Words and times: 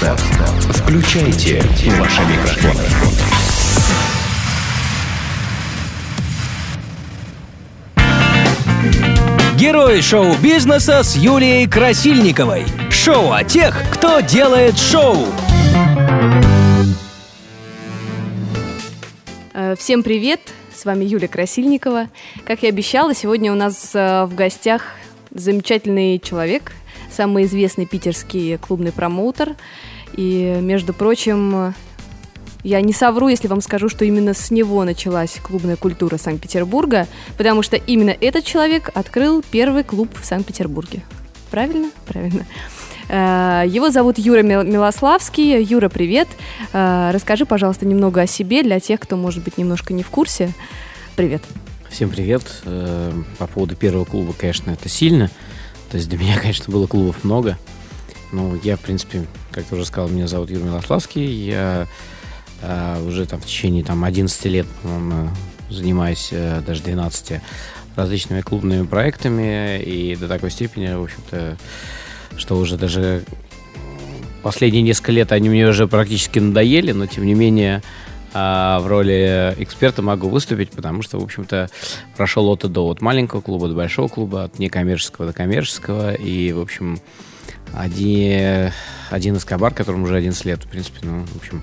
Включайте 0.00 1.60
ваши 1.98 2.22
микрофоны. 2.22 2.82
Герои 9.58 10.00
шоу-бизнеса 10.00 11.02
с 11.02 11.16
Юлией 11.16 11.68
Красильниковой. 11.68 12.64
Шоу 12.90 13.32
о 13.32 13.44
тех, 13.44 13.76
кто 13.92 14.20
делает 14.20 14.78
шоу. 14.78 15.26
Э, 19.52 19.74
Всем 19.78 20.02
привет! 20.02 20.40
С 20.74 20.86
вами 20.86 21.04
Юлия 21.04 21.28
Красильникова. 21.28 22.08
Как 22.46 22.62
я 22.62 22.70
обещала, 22.70 23.14
сегодня 23.14 23.52
у 23.52 23.54
нас 23.54 23.90
э, 23.92 24.24
в 24.24 24.34
гостях 24.34 24.94
замечательный 25.34 26.18
человек, 26.18 26.72
самый 27.12 27.44
известный 27.44 27.86
питерский 27.86 28.56
клубный 28.58 28.92
промоутер. 28.92 29.56
И, 30.14 30.58
между 30.60 30.92
прочим, 30.92 31.74
я 32.62 32.80
не 32.80 32.92
совру, 32.92 33.28
если 33.28 33.48
вам 33.48 33.60
скажу, 33.60 33.88
что 33.88 34.04
именно 34.04 34.34
с 34.34 34.50
него 34.50 34.84
началась 34.84 35.38
клубная 35.42 35.76
культура 35.76 36.16
Санкт-Петербурга, 36.18 37.06
потому 37.38 37.62
что 37.62 37.76
именно 37.76 38.10
этот 38.20 38.44
человек 38.44 38.90
открыл 38.94 39.42
первый 39.50 39.82
клуб 39.84 40.10
в 40.20 40.24
Санкт-Петербурге. 40.24 41.02
Правильно? 41.50 41.90
Правильно. 42.06 42.46
Э, 43.08 43.64
Его 43.66 43.90
зовут 43.90 44.18
Юра 44.18 44.42
Мил- 44.42 44.62
Милославский. 44.62 45.62
Юра, 45.62 45.88
привет. 45.88 46.28
Э, 46.72 47.10
Расскажи, 47.12 47.44
пожалуйста, 47.46 47.86
немного 47.86 48.20
о 48.22 48.26
себе 48.26 48.62
для 48.62 48.78
тех, 48.78 49.00
кто, 49.00 49.16
может 49.16 49.42
быть, 49.42 49.58
немножко 49.58 49.92
не 49.94 50.02
в 50.02 50.10
курсе. 50.10 50.52
Привет. 51.16 51.42
Всем 51.88 52.10
привет. 52.10 52.42
Э, 52.64 53.12
По 53.38 53.46
поводу 53.48 53.74
первого 53.74 54.04
клуба, 54.04 54.32
конечно, 54.38 54.70
это 54.70 54.88
сильно. 54.88 55.30
То 55.90 55.96
есть 55.96 56.08
для 56.08 56.18
меня, 56.18 56.38
конечно, 56.40 56.72
было 56.72 56.86
клубов 56.86 57.24
много. 57.24 57.58
Ну, 58.32 58.58
я, 58.62 58.76
в 58.76 58.80
принципе, 58.80 59.26
как 59.50 59.64
я 59.70 59.76
уже 59.76 59.84
сказал, 59.84 60.08
меня 60.08 60.28
зовут 60.28 60.50
Юрий 60.50 60.64
Милославский. 60.64 61.26
Я 61.26 61.88
э, 62.62 63.02
уже 63.04 63.26
там 63.26 63.40
в 63.40 63.46
течение 63.46 63.82
там, 63.82 64.04
11 64.04 64.44
лет, 64.46 64.66
занимаюсь, 65.68 66.28
э, 66.30 66.62
даже 66.64 66.82
12, 66.82 67.40
различными 67.96 68.40
клубными 68.40 68.86
проектами. 68.86 69.82
И 69.82 70.14
до 70.14 70.28
такой 70.28 70.50
степени, 70.50 70.94
в 70.94 71.02
общем-то, 71.02 71.56
что 72.36 72.56
уже 72.56 72.76
даже 72.76 73.24
последние 74.42 74.82
несколько 74.82 75.12
лет 75.12 75.32
они 75.32 75.48
мне 75.48 75.66
уже 75.66 75.86
практически 75.86 76.38
надоели, 76.38 76.92
но 76.92 77.06
тем 77.06 77.26
не 77.26 77.34
менее 77.34 77.82
а, 78.32 78.80
в 78.80 78.86
роли 78.86 79.54
эксперта 79.58 80.02
могу 80.02 80.28
выступить, 80.28 80.70
потому 80.70 81.02
что, 81.02 81.18
в 81.18 81.24
общем-то, 81.24 81.68
прошел 82.16 82.48
от 82.48 82.64
и 82.64 82.68
до, 82.68 82.86
от 82.88 83.00
маленького 83.00 83.40
клуба 83.40 83.68
до 83.68 83.74
большого 83.74 84.08
клуба, 84.08 84.44
от 84.44 84.58
некоммерческого 84.58 85.26
до 85.26 85.32
коммерческого, 85.32 86.14
и, 86.14 86.52
в 86.52 86.60
общем, 86.60 87.00
один, 87.72 88.72
один 89.10 89.36
эскобар, 89.36 89.74
которому 89.74 90.04
уже 90.04 90.16
11 90.16 90.44
лет, 90.44 90.64
в 90.64 90.68
принципе, 90.68 90.98
ну, 91.02 91.24
в 91.24 91.36
общем, 91.36 91.62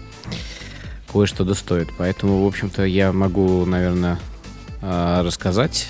кое-что 1.12 1.44
достоит. 1.44 1.90
Поэтому, 1.98 2.44
в 2.44 2.48
общем-то, 2.48 2.84
я 2.84 3.12
могу, 3.12 3.66
наверное, 3.66 4.20
а, 4.82 5.24
рассказать 5.24 5.90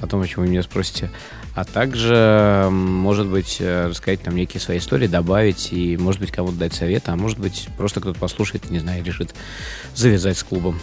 о 0.00 0.06
том, 0.06 0.22
о 0.22 0.26
чем 0.26 0.44
вы 0.44 0.50
меня 0.50 0.62
спросите, 0.62 1.10
а 1.56 1.64
также, 1.64 2.68
может 2.70 3.26
быть, 3.28 3.56
э, 3.60 3.86
рассказать 3.88 4.20
там 4.20 4.36
некие 4.36 4.60
свои 4.60 4.76
истории, 4.76 5.06
добавить, 5.06 5.72
и, 5.72 5.96
может 5.96 6.20
быть, 6.20 6.30
кому-то 6.30 6.56
дать 6.56 6.74
совет, 6.74 7.08
а 7.08 7.16
может 7.16 7.38
быть, 7.38 7.68
просто 7.78 8.00
кто-то 8.00 8.18
послушает, 8.18 8.70
не 8.70 8.78
знаю, 8.78 9.02
решит 9.02 9.34
завязать 9.94 10.36
с 10.36 10.44
клубом. 10.44 10.78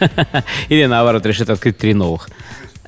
Или, 0.70 0.86
наоборот, 0.86 1.26
решит 1.26 1.50
открыть 1.50 1.76
три 1.76 1.92
новых. 1.92 2.30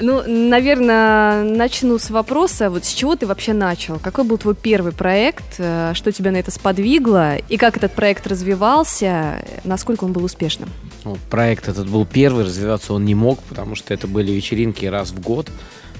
Ну, 0.00 0.22
наверное, 0.26 1.44
начну 1.44 1.98
с 1.98 2.08
вопроса, 2.08 2.70
вот 2.70 2.86
с 2.86 2.94
чего 2.94 3.14
ты 3.14 3.26
вообще 3.26 3.52
начал? 3.52 3.98
Какой 3.98 4.24
был 4.24 4.38
твой 4.38 4.54
первый 4.54 4.92
проект? 4.92 5.56
Э, 5.58 5.92
Что 5.92 6.10
тебя 6.12 6.30
на 6.30 6.38
это 6.38 6.50
сподвигло? 6.50 7.36
И 7.36 7.58
как 7.58 7.76
этот 7.76 7.92
проект 7.92 8.26
развивался? 8.26 9.44
Насколько 9.64 10.04
он 10.04 10.14
был 10.14 10.24
успешным? 10.24 10.70
Ну, 11.04 11.18
проект 11.28 11.68
этот 11.68 11.90
был 11.90 12.06
первый, 12.06 12.46
развиваться 12.46 12.94
он 12.94 13.04
не 13.04 13.14
мог, 13.14 13.42
потому 13.42 13.74
что 13.74 13.92
это 13.92 14.06
были 14.06 14.32
вечеринки 14.32 14.86
раз 14.86 15.10
в 15.10 15.20
год. 15.20 15.50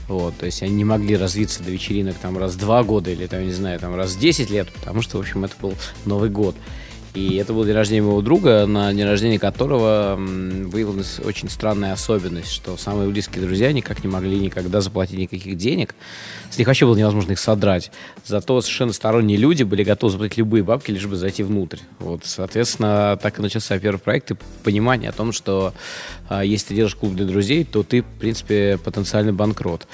Вот, 0.09 0.37
то 0.39 0.47
есть 0.47 0.63
они 0.63 0.73
не 0.73 0.85
могли 0.85 1.17
развиться 1.17 1.63
до 1.63 1.71
вечеринок 1.71 2.17
там 2.17 2.39
раз 2.39 2.55
в 2.55 2.59
два 2.59 2.83
года 2.83 3.11
или 3.11 3.27
там, 3.27 3.45
не 3.45 3.53
знаю, 3.53 3.79
там 3.79 3.95
раз 3.95 4.13
в 4.13 4.19
10 4.19 4.49
лет, 4.49 4.73
потому 4.73 5.03
что, 5.03 5.19
в 5.19 5.21
общем, 5.21 5.45
это 5.45 5.55
был 5.61 5.75
Новый 6.07 6.31
год. 6.31 6.57
И 7.19 7.35
это 7.35 7.53
был 7.53 7.65
день 7.65 7.75
рождения 7.75 8.03
моего 8.03 8.23
друга, 8.23 8.65
на 8.67 8.95
день 8.95 9.05
рождения 9.05 9.41
которого 9.41 10.15
выявилась 10.17 11.19
очень 11.19 11.51
странная 11.51 11.93
особенность, 11.93 12.53
что 12.53 12.77
самые 12.77 13.09
близкие 13.09 13.45
друзья 13.45 13.73
никак 13.73 14.05
не 14.05 14.09
могли 14.09 14.39
никогда 14.39 14.81
заплатить 14.81 15.19
никаких 15.19 15.57
денег. 15.57 15.97
С 16.49 16.59
них 16.59 16.69
вообще 16.69 16.87
было 16.87 16.97
невозможно 16.97 17.33
их 17.33 17.41
содрать. 17.41 17.91
Зато 18.25 18.61
совершенно 18.61 18.93
сторонние 18.93 19.37
люди 19.37 19.65
были 19.65 19.83
готовы 19.83 20.13
заплатить 20.13 20.39
любые 20.39 20.63
бабки, 20.63 20.93
лишь 20.93 21.07
бы 21.07 21.17
зайти 21.17 21.43
внутрь. 21.43 21.79
Вот, 21.99 22.21
соответственно, 22.25 23.19
так 23.21 23.41
и 23.41 23.43
начался 23.43 23.77
первый 23.81 23.99
проект 23.99 24.31
и 24.31 24.37
понимание 24.63 25.11
о 25.11 25.13
том, 25.13 25.33
что 25.33 25.75
а, 26.29 26.45
если 26.45 26.69
ты 26.69 26.75
делаешь 26.77 26.95
клуб 26.95 27.15
для 27.15 27.27
друзей, 27.27 27.65
то 27.65 27.83
ты, 27.83 28.03
в 28.03 28.19
принципе, 28.21 28.79
потенциальный 28.85 29.33
банкрот. 29.33 29.89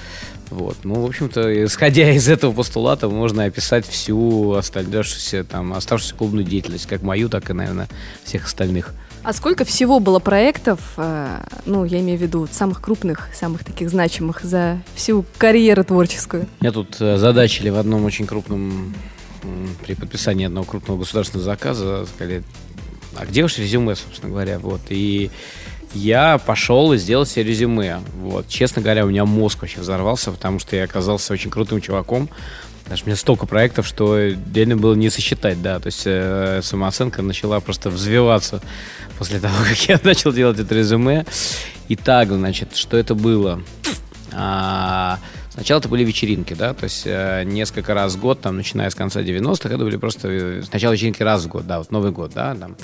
Вот. 0.55 0.77
Ну, 0.85 0.95
в 1.01 1.07
общем-то, 1.07 1.65
исходя 1.65 2.13
из 2.13 2.29
этого 2.29 2.53
постулата, 2.53 3.09
можно 3.09 3.45
описать 3.45 3.85
всю 3.89 4.53
оставшуюся, 4.53 5.43
там, 5.43 5.75
оставшуюся 5.75 6.15
клубную 6.15 6.47
деятельность, 6.47 6.87
как 6.87 7.03
мою, 7.03 7.29
так 7.29 7.51
и, 7.51 7.53
наверное, 7.53 7.89
всех 8.23 8.45
остальных. 8.45 8.95
А 9.25 9.33
сколько 9.33 9.65
всего 9.65 9.99
было 9.99 10.21
проектов, 10.21 10.79
э, 10.97 11.41
ну, 11.67 11.85
я 11.85 11.99
имею 12.01 12.19
в 12.19 12.23
виду 12.23 12.47
самых 12.53 12.81
крупных, 12.81 13.31
самых 13.35 13.65
таких 13.65 13.91
значимых 13.91 14.45
за 14.45 14.81
всю 14.95 15.25
карьеру 15.39 15.83
творческую? 15.83 16.47
Меня 16.61 16.71
тут 16.71 17.01
э, 17.01 17.17
задачили 17.17 17.71
в 17.71 17.77
одном 17.77 18.05
очень 18.05 18.27
крупном, 18.27 18.95
при 19.85 19.95
подписании 19.95 20.47
одного 20.47 20.67
крупного 20.67 20.99
государственного 20.99 21.45
заказа, 21.45 22.07
сказали, 22.07 22.45
а 23.17 23.27
где 23.27 23.43
ваше 23.43 23.63
резюме, 23.63 23.97
собственно 23.97 24.31
говоря, 24.31 24.61
вот, 24.61 24.83
и 24.89 25.31
я 25.95 26.39
пошел 26.39 26.93
и 26.93 26.99
сделал 26.99 27.25
себе 27.27 27.45
резюме, 27.45 28.01
вот, 28.21 28.49
честно 28.49 28.83
говоря, 28.83 29.05
у 29.05 29.09
меня 29.09 29.25
мозг 29.25 29.63
вообще 29.63 29.81
взорвался, 29.81 30.31
потому 30.33 30.59
что 30.59 30.77
я 30.77 30.85
оказался 30.85 31.33
очень 31.33 31.51
крутым 31.51 31.81
чуваком, 31.81 32.29
Даже 32.89 33.05
у 33.05 33.07
меня 33.07 33.17
столько 33.17 33.47
проектов, 33.47 33.87
что 33.87 34.19
реально 34.19 34.77
было 34.77 34.95
не 34.95 35.09
сосчитать, 35.09 35.63
да. 35.63 35.79
То 35.79 35.87
есть 35.87 36.03
э, 36.05 36.61
самооценка 36.63 37.23
начала 37.23 37.61
просто 37.61 37.91
взвиваться 37.91 38.61
после 39.19 39.41
того, 39.41 39.55
как 39.69 39.79
я 39.89 40.01
начал 40.03 40.33
делать 40.33 40.59
это 40.59 40.75
резюме. 40.75 41.25
Итак, 41.89 42.29
значит, 42.29 42.77
что 42.77 42.97
это 42.97 43.15
было? 43.15 43.63
А, 44.33 45.19
сначала 45.55 45.79
это 45.79 45.89
были 45.89 46.05
вечеринки, 46.05 46.55
да, 46.55 46.75
то 46.75 46.85
есть 46.85 47.03
э, 47.07 47.45
несколько 47.45 47.95
раз 47.95 48.15
в 48.15 48.21
год, 48.21 48.41
там, 48.41 48.57
начиная 48.57 48.91
с 48.91 48.95
конца 48.95 49.23
90-х, 49.23 49.69
это 49.69 49.79
были 49.79 49.97
просто 49.97 50.29
э, 50.29 50.63
сначала 50.63 50.93
вечеринки 50.93 51.23
раз 51.23 51.45
в 51.45 51.49
год, 51.49 51.67
да, 51.67 51.79
вот 51.79 51.91
Новый 51.91 52.11
год, 52.11 52.33
да, 52.35 52.55
там. 52.55 52.77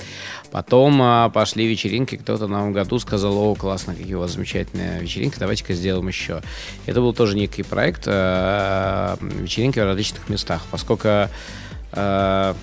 Потом 0.51 1.01
а, 1.01 1.29
пошли 1.29 1.67
вечеринки, 1.67 2.17
кто-то 2.17 2.45
в 2.45 2.49
Новом 2.49 2.73
году 2.73 2.99
сказал, 2.99 3.37
о, 3.37 3.55
классно, 3.55 3.93
какие 3.93 4.15
у 4.15 4.19
вас 4.19 4.31
замечательные 4.31 5.01
вечеринки, 5.01 5.37
давайте-ка 5.37 5.73
сделаем 5.73 6.07
еще. 6.07 6.41
Это 6.85 7.01
был 7.01 7.13
тоже 7.13 7.37
некий 7.37 7.63
проект, 7.63 8.03
э, 8.05 9.15
вечеринки 9.21 9.79
в 9.79 9.85
различных 9.85 10.27
местах, 10.29 10.61
поскольку 10.71 11.07
э, 11.93 12.53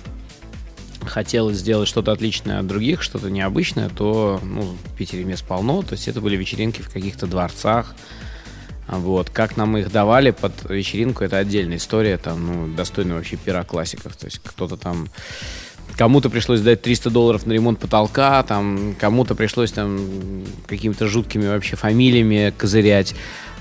хотелось 1.05 1.57
сделать 1.57 1.87
что-то 1.87 2.11
отличное 2.11 2.59
от 2.59 2.67
других, 2.67 3.01
что-то 3.01 3.29
необычное, 3.29 3.89
то 3.89 4.39
ну, 4.43 4.61
в 4.61 4.97
Питере 4.97 5.23
мест 5.23 5.45
полно. 5.45 5.81
То 5.81 5.93
есть 5.93 6.07
это 6.07 6.21
были 6.21 6.35
вечеринки 6.35 6.81
в 6.81 6.91
каких-то 6.91 7.27
дворцах. 7.27 7.95
Вот. 8.89 9.29
Как 9.29 9.55
нам 9.55 9.77
их 9.77 9.91
давали 9.91 10.31
под 10.31 10.69
вечеринку, 10.69 11.23
это 11.23 11.37
отдельная 11.37 11.77
история, 11.77 12.17
там, 12.17 12.47
ну, 12.47 12.75
достойная 12.75 13.17
вообще 13.17 13.37
пера 13.37 13.63
классиков. 13.63 14.15
То 14.17 14.25
есть 14.25 14.39
кто-то 14.43 14.77
там 14.77 15.07
Кому-то 15.97 16.29
пришлось 16.29 16.61
дать 16.61 16.81
300 16.81 17.09
долларов 17.09 17.45
на 17.45 17.51
ремонт 17.51 17.79
потолка, 17.79 18.41
там, 18.43 18.95
кому-то 18.99 19.35
пришлось 19.35 19.71
там 19.71 19.99
какими-то 20.67 21.07
жуткими 21.07 21.47
вообще 21.47 21.75
фамилиями 21.75 22.53
козырять. 22.57 23.15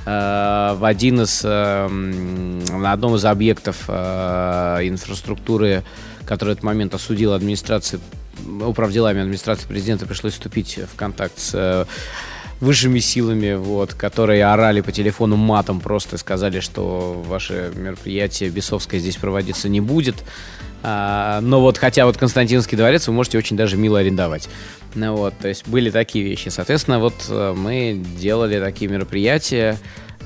Э, 0.07 0.77
В 0.79 0.85
один 0.85 1.23
из, 1.23 1.43
э, 1.45 1.49
м, 1.49 2.65
на 2.65 2.93
одном 2.93 3.17
из 3.17 3.25
объектов 3.25 3.85
э, 3.89 4.79
инфраструктуры, 4.83 5.83
который 6.27 6.51
в 6.51 6.53
этот 6.53 6.63
момент 6.63 6.95
осудила 6.95 7.35
администрация, 7.35 7.99
управделами 8.61 9.21
администрации 9.21 9.67
президента, 9.67 10.07
пришлось 10.07 10.35
вступить 10.35 10.79
в 10.93 10.97
контакт 10.97 11.39
с 11.39 11.87
высшими 12.61 12.99
силами, 12.99 13.55
вот, 13.55 13.95
которые 13.95 14.45
орали 14.47 14.81
по 14.81 14.93
телефону 14.93 15.37
матом, 15.37 15.81
просто 15.81 16.19
сказали, 16.19 16.61
что 16.61 17.23
ваше 17.27 17.73
мероприятие 17.75 18.51
бесовское 18.51 19.01
здесь 19.01 19.17
проводиться 19.17 19.69
не 19.69 19.81
будет. 19.81 20.17
А, 20.83 21.41
но 21.41 21.61
вот, 21.61 21.79
хотя 21.79 22.07
вот 22.07 22.17
Константинский 22.17 22.77
дворец 22.77 23.09
вы 23.09 23.15
можете 23.15 23.39
очень 23.39 23.57
даже 23.57 23.77
мило 23.77 23.99
арендовать. 23.99 24.49
Ну 24.95 25.17
вот, 25.17 25.35
то 25.39 25.49
есть 25.49 25.67
были 25.67 25.91
такие 25.91 26.25
вещи. 26.25 26.49
Соответственно, 26.49 26.99
вот 26.99 27.15
э, 27.29 27.55
мы 27.57 28.01
делали 28.19 28.61
такие 28.61 28.91
мероприятия, 28.91 29.77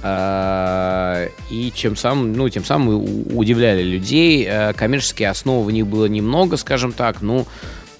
а, 0.02 1.28
и 1.50 1.72
чем 1.74 1.96
сам, 1.96 2.32
ну, 2.32 2.48
тем 2.48 2.64
самым 2.64 3.36
удивляли 3.36 3.82
людей. 3.82 4.46
А, 4.48 4.72
Коммерческие 4.72 5.30
основы 5.30 5.64
в 5.64 5.70
них 5.70 5.86
было 5.86 6.06
немного, 6.06 6.56
скажем 6.56 6.92
так, 6.92 7.22
ну, 7.22 7.38
м, 7.40 7.46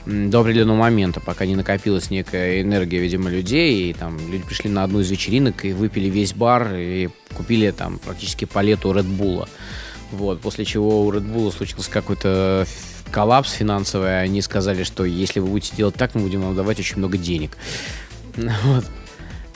до 0.06 0.40
определенного 0.40 0.76
момента, 0.76 1.20
пока 1.20 1.46
не 1.46 1.56
накопилась 1.56 2.10
некая 2.10 2.60
энергия, 2.62 2.98
видимо, 2.98 3.30
людей, 3.30 3.90
и 3.90 3.92
там 3.92 4.18
люди 4.30 4.44
пришли 4.44 4.70
на 4.70 4.82
одну 4.82 5.00
из 5.00 5.10
вечеринок 5.10 5.64
и 5.64 5.72
выпили 5.72 6.08
весь 6.08 6.32
бар, 6.34 6.74
и 6.74 7.08
купили 7.34 7.70
там 7.70 7.98
практически 7.98 8.44
палету 8.44 8.92
Red 8.92 9.06
Bull. 9.06 9.48
Вот, 10.10 10.40
после 10.40 10.64
чего 10.64 11.04
у 11.04 11.12
Red 11.12 11.24
Bull 11.32 11.52
случился 11.52 11.90
какой-то 11.90 12.66
коллапс 13.12 13.52
финансовый. 13.52 14.22
Они 14.22 14.42
сказали, 14.42 14.82
что 14.82 15.04
если 15.04 15.40
вы 15.40 15.48
будете 15.48 15.76
делать 15.76 15.94
так, 15.94 16.14
мы 16.14 16.22
будем 16.22 16.42
вам 16.42 16.56
давать 16.56 16.80
очень 16.80 16.98
много 16.98 17.18
денег. 17.18 17.56
Вот. 18.36 18.84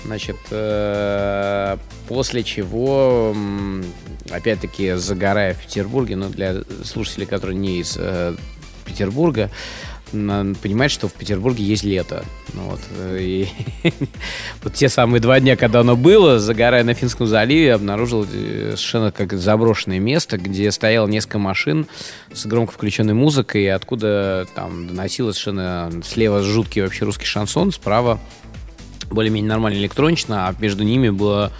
Значит, 0.04 0.36
э, 0.50 1.78
после 2.06 2.44
чего, 2.44 3.34
опять-таки, 4.30 4.92
загорая 4.92 5.54
в 5.54 5.62
Петербурге, 5.62 6.14
но 6.14 6.28
для 6.28 6.62
слушателей, 6.84 7.26
которые 7.26 7.56
не 7.56 7.80
из 7.80 7.96
э, 7.98 8.36
Петербурга, 8.84 9.50
понимать, 10.10 10.90
что 10.90 11.08
в 11.08 11.12
Петербурге 11.12 11.64
есть 11.64 11.84
лето. 11.84 12.24
Ну 12.54 12.62
вот, 12.62 12.80
э, 12.98 13.18
и 13.20 13.48
вот 14.62 14.74
те 14.74 14.88
самые 14.88 15.20
два 15.20 15.40
дня, 15.40 15.56
когда 15.56 15.80
оно 15.80 15.96
было, 15.96 16.38
загорая 16.38 16.84
на 16.84 16.94
Финском 16.94 17.26
заливе, 17.26 17.74
обнаружил 17.74 18.24
совершенно 18.24 19.12
как 19.12 19.32
заброшенное 19.32 19.98
место, 19.98 20.38
где 20.38 20.70
стояло 20.70 21.06
несколько 21.06 21.38
машин 21.38 21.86
с 22.32 22.46
громко 22.46 22.72
включенной 22.72 23.14
музыкой, 23.14 23.70
откуда 23.72 24.46
там 24.54 24.86
доносилось 24.86 25.36
совершенно 25.36 25.90
слева 26.04 26.42
жуткий 26.42 26.82
вообще 26.82 27.04
русский 27.04 27.26
шансон, 27.26 27.72
справа 27.72 28.20
более-менее 29.10 29.48
нормально 29.48 29.78
электронично, 29.78 30.48
а 30.48 30.54
между 30.58 30.84
ними 30.84 31.10
было 31.10 31.52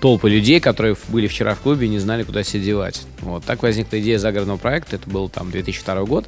толпы 0.00 0.30
людей, 0.30 0.60
которые 0.60 0.96
были 1.08 1.26
вчера 1.26 1.54
в 1.54 1.60
клубе 1.60 1.86
и 1.86 1.90
не 1.90 1.98
знали, 1.98 2.22
куда 2.22 2.42
себя 2.42 2.62
девать. 2.62 3.02
Вот 3.20 3.44
так 3.44 3.62
возникла 3.62 4.00
идея 4.00 4.18
загородного 4.18 4.58
проекта. 4.58 4.96
Это 4.96 5.08
был 5.10 5.28
там 5.28 5.50
2002 5.50 6.04
год. 6.04 6.26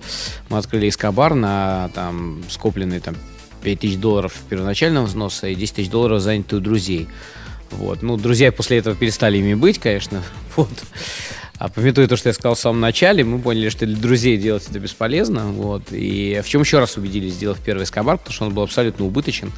Мы 0.49 0.58
открыли 0.58 0.88
Эскобар 0.88 1.34
на 1.34 1.90
там 1.94 2.43
скопленные 2.49 3.00
там 3.00 3.17
5 3.62 3.81
тысяч 3.81 3.96
долларов 3.96 4.34
первоначального 4.49 5.06
взноса 5.06 5.49
и 5.49 5.55
10 5.55 5.76
тысяч 5.76 5.90
долларов 5.90 6.20
занятые 6.20 6.61
у 6.61 6.62
друзей. 6.62 7.08
Вот. 7.70 8.02
Ну, 8.02 8.17
друзья 8.17 8.50
после 8.50 8.78
этого 8.78 8.96
перестали 8.96 9.38
ими 9.38 9.55
быть, 9.55 9.78
конечно. 9.78 10.22
Вот. 10.56 10.70
А 11.58 11.69
пометуя 11.69 12.08
то, 12.08 12.17
что 12.17 12.31
я 12.31 12.32
сказал 12.32 12.55
в 12.55 12.58
самом 12.58 12.81
начале, 12.81 13.22
мы 13.22 13.38
поняли, 13.38 13.69
что 13.69 13.84
для 13.84 13.96
друзей 13.96 14.38
делать 14.38 14.67
это 14.69 14.78
бесполезно. 14.81 15.44
Вот. 15.44 15.82
И 15.90 16.40
в 16.43 16.49
чем 16.49 16.62
еще 16.62 16.78
раз 16.78 16.96
убедились, 16.96 17.34
сделав 17.34 17.61
первый 17.61 17.84
Эскобар, 17.84 18.17
потому 18.17 18.32
что 18.32 18.46
он 18.46 18.55
был 18.55 18.62
абсолютно 18.62 19.05
убыточен. 19.05 19.52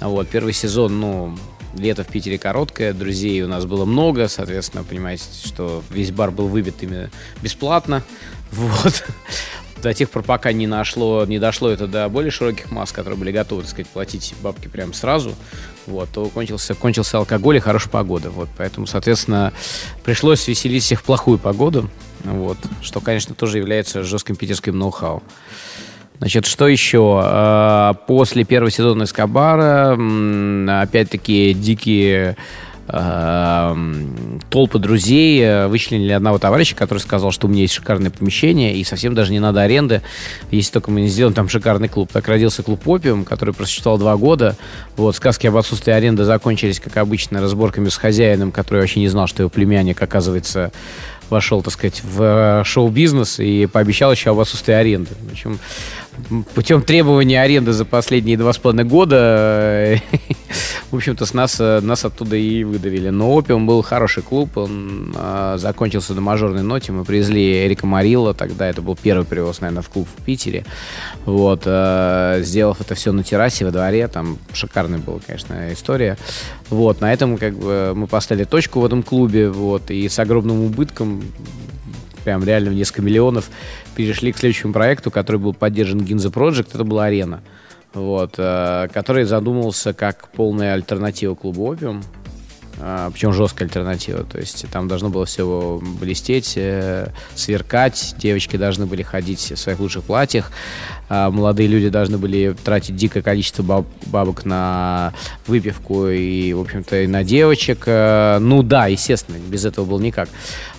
Вот, 0.00 0.28
первый 0.28 0.52
сезон, 0.52 1.00
ну, 1.00 1.38
лето 1.76 2.04
в 2.04 2.08
Питере 2.08 2.38
короткое, 2.38 2.92
друзей 2.92 3.42
у 3.42 3.48
нас 3.48 3.64
было 3.64 3.84
много, 3.84 4.28
соответственно, 4.28 4.84
понимаете, 4.84 5.24
что 5.44 5.82
весь 5.90 6.10
бар 6.10 6.30
был 6.30 6.48
выбит 6.48 6.82
именно 6.82 7.10
бесплатно. 7.42 8.02
Вот. 8.52 9.04
До 9.82 9.92
тех 9.92 10.08
пор, 10.08 10.22
пока 10.22 10.52
не 10.52 10.66
нашло, 10.66 11.26
не 11.26 11.38
дошло 11.38 11.68
это 11.68 11.86
до 11.86 12.08
более 12.08 12.30
широких 12.30 12.70
масс, 12.70 12.92
которые 12.92 13.18
были 13.18 13.32
готовы, 13.32 13.62
так 13.62 13.70
сказать, 13.70 13.88
платить 13.88 14.32
бабки 14.40 14.68
прямо 14.68 14.94
сразу, 14.94 15.34
вот, 15.86 16.08
то 16.10 16.26
кончился, 16.30 16.74
кончился 16.74 17.18
алкоголь 17.18 17.56
и 17.56 17.60
хорошая 17.60 17.90
погода. 17.90 18.30
Вот, 18.30 18.48
поэтому, 18.56 18.86
соответственно, 18.86 19.52
пришлось 20.02 20.46
веселить 20.48 20.84
всех 20.84 21.00
в 21.00 21.04
плохую 21.04 21.38
погоду. 21.38 21.90
Вот, 22.22 22.56
что, 22.80 23.00
конечно, 23.00 23.34
тоже 23.34 23.58
является 23.58 24.02
жестким 24.02 24.36
питерским 24.36 24.78
ноу-хау. 24.78 25.22
Значит, 26.24 26.46
что 26.46 26.66
еще? 26.68 27.20
А, 27.22 27.92
после 28.06 28.44
первого 28.44 28.70
сезона 28.70 29.02
Эскобара, 29.02 29.92
опять-таки, 30.80 31.52
дикие 31.52 32.38
а, 32.88 33.76
толпы 34.48 34.78
друзей 34.78 35.42
э, 35.42 35.66
вычленили 35.66 36.12
одного 36.12 36.38
товарища, 36.38 36.74
который 36.76 37.00
сказал, 37.00 37.30
что 37.30 37.46
у 37.46 37.50
меня 37.50 37.62
есть 37.62 37.74
шикарное 37.74 38.10
помещение, 38.10 38.74
и 38.74 38.84
совсем 38.84 39.14
даже 39.14 39.32
не 39.32 39.38
надо 39.38 39.60
аренды, 39.60 40.00
если 40.50 40.72
только 40.72 40.90
мы 40.90 41.02
не 41.02 41.08
сделаем 41.08 41.34
там 41.34 41.50
шикарный 41.50 41.88
клуб. 41.88 42.08
Так 42.10 42.26
родился 42.26 42.62
клуб 42.62 42.88
«Опиум», 42.88 43.26
который 43.26 43.52
просуществовал 43.52 43.98
два 43.98 44.16
года. 44.16 44.56
Вот, 44.96 45.14
сказки 45.16 45.46
об 45.46 45.58
отсутствии 45.58 45.92
аренды 45.92 46.24
закончились, 46.24 46.80
как 46.80 46.96
обычно, 46.96 47.42
разборками 47.42 47.90
с 47.90 47.98
хозяином, 47.98 48.50
который 48.50 48.80
вообще 48.80 49.00
не 49.00 49.08
знал, 49.08 49.26
что 49.26 49.42
его 49.42 49.50
племянник, 49.50 50.00
оказывается, 50.00 50.72
вошел, 51.30 51.62
так 51.62 51.72
сказать, 51.72 52.02
в 52.02 52.22
э, 52.22 52.64
шоу-бизнес 52.64 53.40
и 53.40 53.66
пообещал 53.66 54.12
еще 54.12 54.30
об 54.30 54.40
отсутствии 54.40 54.74
аренды. 54.74 55.10
В 55.28 55.32
общем, 55.32 55.58
путем 56.54 56.82
требования 56.82 57.40
аренды 57.40 57.72
за 57.72 57.84
последние 57.84 58.36
два 58.36 58.52
с 58.52 58.58
половиной 58.58 58.84
года, 58.84 59.16
э, 59.16 59.96
в 60.90 60.96
общем-то, 60.96 61.26
с 61.26 61.34
нас, 61.34 61.56
э, 61.60 61.80
нас 61.80 62.04
оттуда 62.04 62.36
и 62.36 62.64
выдавили. 62.64 63.10
Но 63.10 63.32
Опиум 63.32 63.66
был 63.66 63.82
хороший 63.82 64.22
клуб, 64.22 64.56
он 64.56 65.14
э, 65.16 65.56
закончился 65.58 66.14
на 66.14 66.20
мажорной 66.20 66.62
ноте. 66.62 66.92
Мы 66.92 67.04
привезли 67.04 67.66
Эрика 67.66 67.86
Марилла, 67.86 68.34
тогда 68.34 68.68
это 68.68 68.82
был 68.82 68.96
первый 68.96 69.24
привоз, 69.24 69.60
наверное, 69.60 69.82
в 69.82 69.88
клуб 69.88 70.08
в 70.16 70.22
Питере. 70.22 70.64
Вот, 71.24 71.62
э, 71.64 72.40
сделав 72.42 72.80
это 72.80 72.94
все 72.94 73.12
на 73.12 73.22
террасе 73.22 73.64
во 73.64 73.70
дворе, 73.70 74.08
там 74.08 74.38
шикарная 74.52 74.98
была, 74.98 75.18
конечно, 75.26 75.72
история. 75.72 76.16
Вот, 76.70 77.00
на 77.00 77.12
этом 77.12 77.36
как 77.36 77.54
бы 77.56 77.92
мы 77.94 78.06
поставили 78.06 78.44
точку 78.44 78.80
в 78.80 78.84
этом 78.84 79.02
клубе, 79.02 79.50
вот, 79.50 79.90
и 79.90 80.08
с 80.08 80.18
огромным 80.18 80.64
убытком 80.64 81.22
прям 82.24 82.42
реально 82.42 82.70
в 82.70 82.74
несколько 82.74 83.02
миллионов, 83.02 83.50
перешли 83.94 84.32
к 84.32 84.38
следующему 84.38 84.72
проекту, 84.72 85.10
который 85.10 85.36
был 85.36 85.54
поддержан 85.54 86.00
Ginza 86.00 86.32
Project, 86.32 86.68
это 86.74 86.84
была 86.84 87.04
арена, 87.04 87.42
вот, 87.92 88.34
э, 88.38 88.88
который 88.92 89.24
задумывался 89.24 89.92
как 89.92 90.28
полная 90.30 90.74
альтернатива 90.74 91.34
клубу 91.34 91.70
Опиум, 91.70 92.02
причем 92.76 93.32
жесткая 93.32 93.68
альтернатива, 93.68 94.24
то 94.24 94.38
есть 94.38 94.66
там 94.70 94.88
должно 94.88 95.08
было 95.08 95.26
все 95.26 95.80
блестеть, 96.00 96.54
э, 96.56 97.08
сверкать, 97.34 98.14
девочки 98.18 98.56
должны 98.56 98.86
были 98.86 99.02
ходить 99.02 99.52
в 99.52 99.56
своих 99.56 99.78
лучших 99.78 100.04
платьях, 100.04 100.50
а 101.08 101.30
молодые 101.30 101.68
люди 101.68 101.88
должны 101.88 102.18
были 102.18 102.56
тратить 102.64 102.96
дикое 102.96 103.22
количество 103.22 103.62
баб 103.62 103.86
бабок 104.06 104.44
на 104.44 105.12
выпивку 105.46 106.08
и, 106.08 106.52
в 106.52 106.60
общем-то, 106.60 107.02
и 107.02 107.06
на 107.06 107.22
девочек. 107.22 107.84
Ну 107.86 108.62
да, 108.62 108.86
естественно, 108.86 109.36
без 109.38 109.64
этого 109.64 109.84
было 109.84 110.00
никак. 110.00 110.28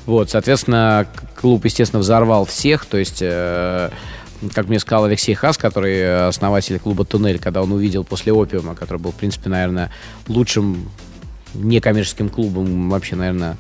Вот, 0.06 0.30
соответственно, 0.30 1.08
клуб, 1.40 1.66
естественно, 1.66 2.02
взорвал 2.02 2.46
всех, 2.46 2.86
то 2.86 2.98
есть... 2.98 3.20
Э, 3.22 3.90
как 4.54 4.68
мне 4.68 4.80
сказал 4.80 5.06
Алексей 5.06 5.34
Хас, 5.34 5.58
который 5.58 6.28
основатель 6.28 6.78
клуба 6.78 7.06
«Туннель», 7.06 7.40
когда 7.40 7.64
он 7.64 7.72
увидел 7.72 8.04
после 8.04 8.34
«Опиума», 8.34 8.76
который 8.76 8.98
был, 8.98 9.12
в 9.12 9.16
принципе, 9.16 9.50
наверное, 9.50 9.92
лучшим 10.28 10.90
некоммерческим 11.56 12.30
клубом 12.30 12.90
вообще, 12.90 13.16
наверное, 13.16 13.58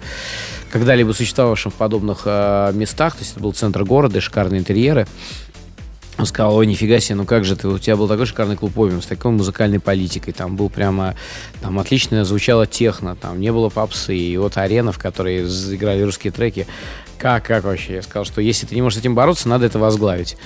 когда-либо 0.72 1.14
существовавшим 1.14 1.72
в 1.72 1.76
подобных 1.76 2.24
э, 2.26 2.72
местах. 2.74 3.16
То 3.16 3.20
есть 3.22 3.32
это 3.34 3.42
был 3.42 3.54
центр 3.54 3.84
города, 3.84 4.20
шикарные 4.22 4.60
интерьеры. 4.60 5.08
Он 6.18 6.26
сказал, 6.26 6.56
ой, 6.56 6.66
нифига 6.66 7.00
себе, 7.00 7.16
ну 7.16 7.26
как 7.26 7.44
же 7.44 7.58
ты, 7.58 7.68
у 7.68 7.78
тебя 7.78 7.98
был 7.98 8.08
такой 8.08 8.26
шикарный 8.26 8.56
клуб 8.56 8.78
Овиум 8.80 9.02
с 9.02 9.06
такой 9.06 9.32
музыкальной 9.32 9.82
политикой, 9.82 10.32
там 10.32 10.56
был 10.56 10.70
прямо, 10.70 11.16
там 11.62 11.78
отлично 11.78 12.24
звучало 12.24 12.66
техно, 12.66 13.18
там 13.18 13.42
не 13.42 13.52
было 13.52 13.68
попсы, 13.68 14.16
и 14.16 14.38
вот 14.38 14.56
арена, 14.56 14.94
в 14.94 14.98
которой 14.98 15.42
играли 15.42 16.02
русские 16.04 16.32
треки, 16.32 16.68
как, 17.18 17.46
как 17.46 17.66
вообще? 17.66 17.96
Я 17.96 18.02
сказал, 18.02 18.24
что 18.24 18.40
если 18.40 18.66
ты 18.66 18.76
не 18.76 18.82
можешь 18.82 18.98
с 18.98 19.02
этим 19.02 19.14
бороться, 19.14 19.50
надо 19.50 19.66
это 19.66 19.78
возглавить. 19.78 20.38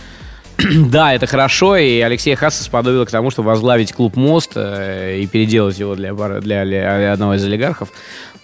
да, 0.89 1.13
это 1.13 1.27
хорошо, 1.27 1.77
и 1.77 1.99
Алексей 1.99 2.35
Хасса 2.35 2.63
сподобил 2.63 3.05
к 3.05 3.11
тому, 3.11 3.31
чтобы 3.31 3.49
возглавить 3.49 3.93
клуб 3.93 4.15
«Мост» 4.15 4.51
э, 4.55 5.19
и 5.21 5.27
переделать 5.27 5.79
его 5.79 5.95
для, 5.95 6.13
для, 6.13 6.65
для 6.65 7.13
одного 7.13 7.35
из 7.35 7.43
олигархов 7.43 7.89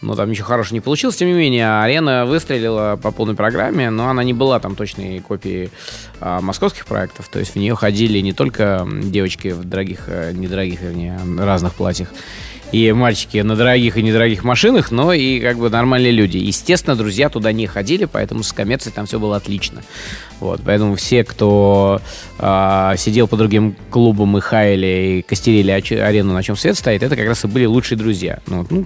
но 0.05 0.15
там 0.15 0.29
ничего 0.29 0.45
хорошего 0.47 0.75
не 0.75 0.81
получилось. 0.81 1.15
Тем 1.15 1.29
не 1.29 1.33
менее, 1.33 1.79
арена 1.79 2.25
выстрелила 2.25 2.97
по 3.01 3.11
полной 3.11 3.35
программе, 3.35 3.89
но 3.89 4.09
она 4.09 4.23
не 4.23 4.33
была 4.33 4.59
там 4.59 4.75
точной 4.75 5.19
копией 5.19 5.71
а, 6.19 6.41
московских 6.41 6.85
проектов. 6.85 7.27
То 7.27 7.39
есть 7.39 7.53
в 7.53 7.55
нее 7.55 7.75
ходили 7.75 8.19
не 8.19 8.33
только 8.33 8.87
девочки 9.03 9.49
в 9.49 9.63
дорогих, 9.63 10.03
э, 10.07 10.31
недорогих, 10.33 10.81
вернее, 10.81 11.19
разных 11.39 11.73
платьях, 11.73 12.09
и 12.71 12.91
мальчики 12.91 13.37
на 13.37 13.55
дорогих 13.55 13.97
и 13.97 14.03
недорогих 14.03 14.43
машинах, 14.43 14.91
но 14.91 15.13
и 15.13 15.39
как 15.39 15.57
бы 15.57 15.69
нормальные 15.69 16.11
люди. 16.11 16.37
Естественно, 16.37 16.95
друзья 16.95 17.29
туда 17.29 17.51
не 17.51 17.67
ходили, 17.67 18.05
поэтому 18.05 18.43
с 18.43 18.51
коммерцией 18.51 18.93
там 18.93 19.05
все 19.05 19.19
было 19.19 19.37
отлично. 19.37 19.81
Вот, 20.39 20.61
поэтому 20.65 20.95
все, 20.95 21.23
кто 21.23 22.01
э, 22.39 22.93
сидел 22.97 23.27
по 23.27 23.37
другим 23.37 23.75
клубам 23.89 24.37
и 24.37 24.41
хаяли, 24.41 25.19
и 25.19 25.21
костерили 25.21 25.71
арену, 25.71 26.33
на 26.33 26.43
чем 26.43 26.57
свет 26.57 26.77
стоит, 26.77 27.03
это 27.03 27.15
как 27.15 27.27
раз 27.27 27.45
и 27.45 27.47
были 27.47 27.65
лучшие 27.65 27.97
друзья. 27.97 28.39
Ну, 28.47 28.65
ну, 28.69 28.85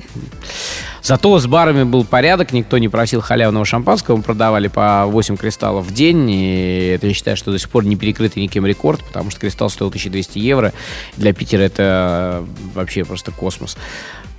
зато 1.01 1.39
с 1.39 1.47
барами 1.47 1.83
был 1.83 2.05
порядок, 2.05 2.53
никто 2.53 2.77
не 2.77 2.87
просил 2.87 3.21
халявного 3.21 3.65
шампанского, 3.65 4.17
мы 4.17 4.23
продавали 4.23 4.67
по 4.67 5.05
8 5.07 5.37
кристаллов 5.37 5.87
в 5.87 5.93
день, 5.93 6.29
и 6.29 6.93
это 6.95 7.07
я 7.07 7.13
считаю, 7.13 7.35
что 7.35 7.51
до 7.51 7.57
сих 7.57 7.69
пор 7.69 7.83
не 7.85 7.95
перекрытый 7.95 8.43
никем 8.43 8.65
рекорд, 8.65 9.03
потому 9.03 9.31
что 9.31 9.39
кристалл 9.39 9.69
стоил 9.69 9.89
1200 9.89 10.37
евро. 10.37 10.71
Для 11.17 11.33
Питера 11.33 11.63
это 11.63 12.45
вообще 12.75 13.03
просто 13.05 13.31
космос. 13.31 13.75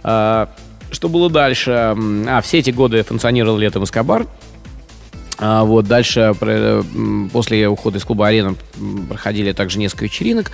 А, 0.02 0.48
что 0.92 1.08
было 1.08 1.28
дальше? 1.28 1.72
А, 1.72 2.40
все 2.42 2.58
эти 2.58 2.70
годы 2.70 3.02
функционировал 3.02 3.58
летом 3.58 3.84
Эскобар. 3.84 4.26
А, 5.40 5.64
вот, 5.64 5.86
дальше, 5.86 6.34
после 7.32 7.66
ухода 7.66 7.98
из 7.98 8.04
клуба 8.04 8.28
«Арена» 8.28 8.54
проходили 9.08 9.52
также 9.52 9.78
несколько 9.78 10.04
вечеринок. 10.04 10.50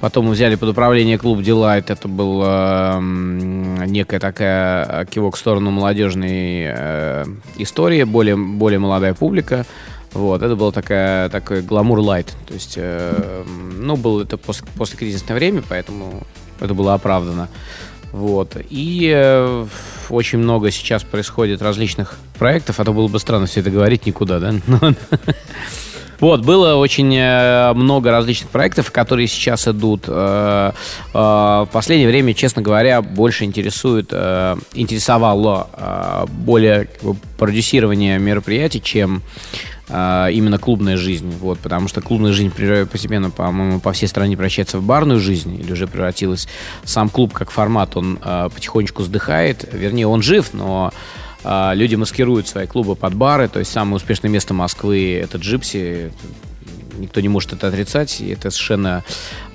Потом 0.00 0.26
мы 0.26 0.32
взяли 0.32 0.54
под 0.54 0.70
управление 0.70 1.18
клуб 1.18 1.42
«Дилайт». 1.42 1.90
Это 1.90 2.08
была 2.08 2.98
э, 2.98 3.84
некая 3.86 4.18
такая 4.18 5.04
кивок 5.06 5.36
в 5.36 5.38
сторону 5.38 5.70
молодежной 5.70 6.64
э, 6.68 7.24
истории, 7.56 8.04
более, 8.04 8.36
более 8.36 8.78
молодая 8.78 9.12
публика. 9.12 9.66
Вот, 10.12 10.42
это 10.42 10.56
было 10.56 10.72
такая, 10.72 11.28
такой 11.28 11.60
гламур-лайт. 11.60 12.34
То 12.46 12.54
есть, 12.54 12.74
э, 12.76 13.44
ну, 13.78 13.96
было 13.96 14.22
это 14.22 14.38
после, 14.38 14.66
после 14.76 14.96
кризисное 14.96 15.36
время, 15.36 15.62
поэтому 15.68 16.22
это 16.60 16.72
было 16.72 16.94
оправдано. 16.94 17.48
Вот. 18.12 18.56
И 18.70 19.10
э, 19.14 19.66
очень 20.08 20.38
много 20.38 20.70
сейчас 20.70 21.02
происходит 21.04 21.62
различных 21.62 22.18
проектов, 22.38 22.80
а 22.80 22.84
то 22.84 22.92
было 22.92 23.08
бы 23.08 23.18
странно 23.18 23.46
все 23.46 23.60
это 23.60 23.70
говорить 23.70 24.06
никуда, 24.06 24.38
да? 24.38 24.54
Вот, 26.20 26.42
было 26.42 26.74
очень 26.74 27.16
э, 27.16 27.72
много 27.72 28.10
различных 28.10 28.50
проектов, 28.50 28.92
которые 28.92 29.26
сейчас 29.26 29.66
идут. 29.66 30.04
Э, 30.06 30.72
э, 31.14 31.18
в 31.18 31.68
последнее 31.72 32.08
время, 32.08 32.34
честно 32.34 32.60
говоря, 32.60 33.00
больше 33.00 33.44
интересует, 33.44 34.12
интересовало 34.74 36.28
более 36.28 36.88
продюсирование 37.38 38.18
мероприятий, 38.18 38.82
чем 38.82 39.22
именно 39.90 40.58
клубная 40.58 40.96
жизнь. 40.96 41.32
Вот, 41.40 41.58
потому 41.58 41.88
что 41.88 42.00
клубная 42.00 42.32
жизнь 42.32 42.52
постепенно, 42.90 43.30
по-моему, 43.30 43.80
по 43.80 43.92
всей 43.92 44.06
стране 44.06 44.36
превращается 44.36 44.78
в 44.78 44.82
барную 44.84 45.18
жизнь, 45.18 45.60
или 45.60 45.72
уже 45.72 45.86
превратилась 45.86 46.46
сам 46.84 47.08
клуб 47.08 47.32
как 47.32 47.50
формат, 47.50 47.96
он 47.96 48.18
э, 48.22 48.48
потихонечку 48.54 49.02
сдыхает. 49.02 49.68
Вернее, 49.72 50.06
он 50.06 50.22
жив, 50.22 50.50
но 50.52 50.92
а, 51.42 51.72
люди 51.74 51.94
маскируют 51.94 52.48
свои 52.48 52.66
клубы 52.66 52.96
под 52.96 53.14
бары, 53.14 53.48
то 53.48 53.58
есть 53.58 53.72
самое 53.72 53.96
успешное 53.96 54.30
место 54.30 54.52
Москвы 54.52 55.18
это 55.22 55.38
Джипси, 55.38 56.12
никто 56.98 57.20
не 57.20 57.28
может 57.28 57.52
это 57.52 57.68
отрицать, 57.68 58.20
и 58.20 58.28
это 58.28 58.50
совершенно 58.50 59.04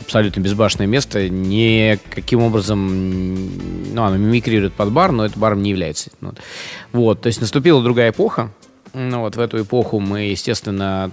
абсолютно 0.02 0.40
безбашенное 0.40 0.88
место, 0.88 1.30
никаким 1.30 2.42
образом, 2.42 3.94
ну, 3.94 4.04
оно 4.04 4.18
мимикрирует 4.18 4.74
под 4.74 4.92
бар, 4.92 5.12
но 5.12 5.26
это 5.26 5.38
баром 5.38 5.62
не 5.62 5.72
является. 5.72 6.10
Вот 6.92 7.22
то 7.22 7.28
есть 7.28 7.42
наступила 7.42 7.84
другая 7.84 8.12
эпоха, 8.12 8.52
ну, 8.96 9.22
вот 9.22 9.36
в 9.36 9.40
эту 9.40 9.62
эпоху 9.62 10.00
мы, 10.00 10.22
естественно, 10.22 11.12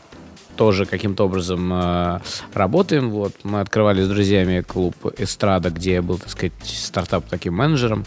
тоже 0.57 0.87
каким-то 0.87 1.25
образом 1.25 1.71
э, 1.73 2.21
работаем. 2.55 3.11
Вот 3.11 3.33
мы 3.43 3.61
открывали 3.61 4.03
с 4.03 4.09
друзьями 4.09 4.61
клуб 4.61 4.95
Эстрада, 5.19 5.71
где 5.71 5.95
я 5.95 6.03
был, 6.03 6.19
так 6.19 6.31
сказать, 6.31 6.53
стартап 6.63 7.25
таким 7.29 7.55
менеджером. 7.55 8.05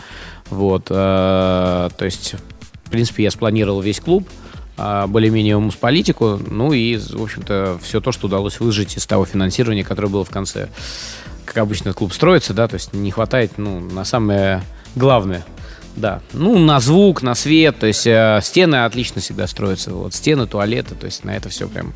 Вот, 0.50 0.88
э, 0.90 0.94
то 1.98 2.06
есть, 2.06 2.36
в 2.86 2.92
принципе, 2.92 3.24
я 3.24 3.32
спланировал 3.32 3.82
весь 3.82 4.00
клуб, 4.00 4.30
э, 4.78 5.06
более-менее 5.08 5.72
с 5.72 5.76
политику, 5.76 6.40
ну 6.50 6.72
и, 6.72 6.98
в 6.98 7.24
общем-то, 7.24 7.80
все 7.82 8.00
то, 8.00 8.12
что 8.12 8.28
удалось 8.28 8.60
выжить 8.60 8.98
из 8.98 9.06
того 9.06 9.26
финансирования, 9.26 9.84
которое 9.84 10.10
было 10.10 10.24
в 10.24 10.30
конце. 10.30 10.70
Как 11.46 11.58
обычно, 11.58 11.94
клуб 11.94 12.14
строится, 12.14 12.54
да, 12.54 12.68
то 12.68 12.76
есть 12.76 12.94
не 12.94 13.12
хватает, 13.12 13.58
ну, 13.58 13.80
на 13.80 14.06
самое 14.06 14.64
главное. 14.96 15.44
Да, 15.96 16.22
ну, 16.34 16.58
на 16.60 16.80
звук, 16.82 17.22
на 17.22 17.36
свет, 17.36 17.80
то 17.80 17.88
есть 17.88 18.06
э, 18.06 18.40
стены 18.44 18.84
отлично 18.84 19.22
всегда 19.22 19.48
строятся, 19.48 19.92
вот, 19.94 20.14
стены, 20.14 20.46
туалеты, 20.46 20.94
то 20.94 21.06
есть 21.06 21.24
на 21.24 21.36
это 21.36 21.48
все 21.50 21.68
прям... 21.70 21.94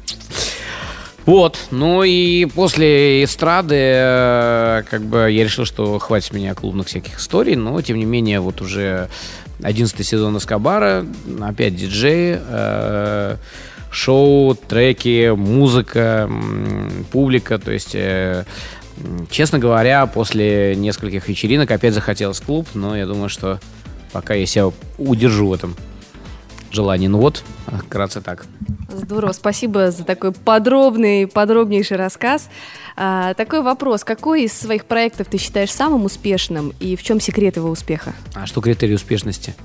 Вот, 1.26 1.60
ну 1.70 2.04
и 2.04 2.46
после 2.46 3.24
эстрады, 3.26 3.76
э, 3.78 4.84
как 4.90 5.04
бы, 5.04 5.30
я 5.30 5.44
решил, 5.44 5.66
что 5.66 6.00
хватит 6.00 6.34
меня 6.34 6.56
клубных 6.56 6.88
всяких 6.88 7.20
историй, 7.20 7.56
но, 7.56 7.82
тем 7.82 7.98
не 7.98 8.06
менее, 8.06 8.40
вот 8.40 8.62
уже 8.62 9.10
11 9.62 10.08
сезон 10.08 10.38
Эскобара, 10.38 11.06
опять 11.42 11.76
диджеи, 11.76 12.40
э, 12.42 13.36
шоу, 13.92 14.56
треки, 14.56 15.30
музыка, 15.36 16.26
м, 16.30 17.06
публика, 17.12 17.58
то 17.60 17.72
есть... 17.72 17.92
э, 17.96 18.46
Честно 19.32 19.60
говоря, 19.60 20.06
после 20.08 20.76
нескольких 20.76 21.30
вечеринок 21.30 21.72
опять 21.72 21.94
захотелось 21.94 22.42
клуб, 22.42 22.68
но 22.74 22.98
я 22.98 23.06
думаю, 23.06 23.30
что 23.30 23.58
пока 24.12 24.34
я 24.34 24.46
себя 24.46 24.72
удержу 24.98 25.48
в 25.48 25.54
этом 25.54 25.76
желании. 26.72 27.08
Ну 27.08 27.20
вот, 27.20 27.44
вкратце 27.86 28.22
так. 28.22 28.46
Здорово, 28.90 29.32
спасибо 29.32 29.92
за 29.92 30.04
такой 30.04 30.32
подробный, 30.32 31.28
подробнейший 31.28 31.98
рассказ. 31.98 32.50
А, 32.96 33.34
такой 33.34 33.62
вопрос: 33.62 34.04
какой 34.04 34.44
из 34.44 34.54
своих 34.54 34.86
проектов 34.86 35.28
ты 35.28 35.38
считаешь 35.38 35.72
самым 35.72 36.06
успешным 36.06 36.74
и 36.80 36.96
в 36.96 37.04
чем 37.04 37.20
секрет 37.20 37.56
его 37.58 37.70
успеха? 37.70 38.14
А 38.34 38.46
что 38.46 38.62
критерий 38.62 38.96
успешности? 38.96 39.56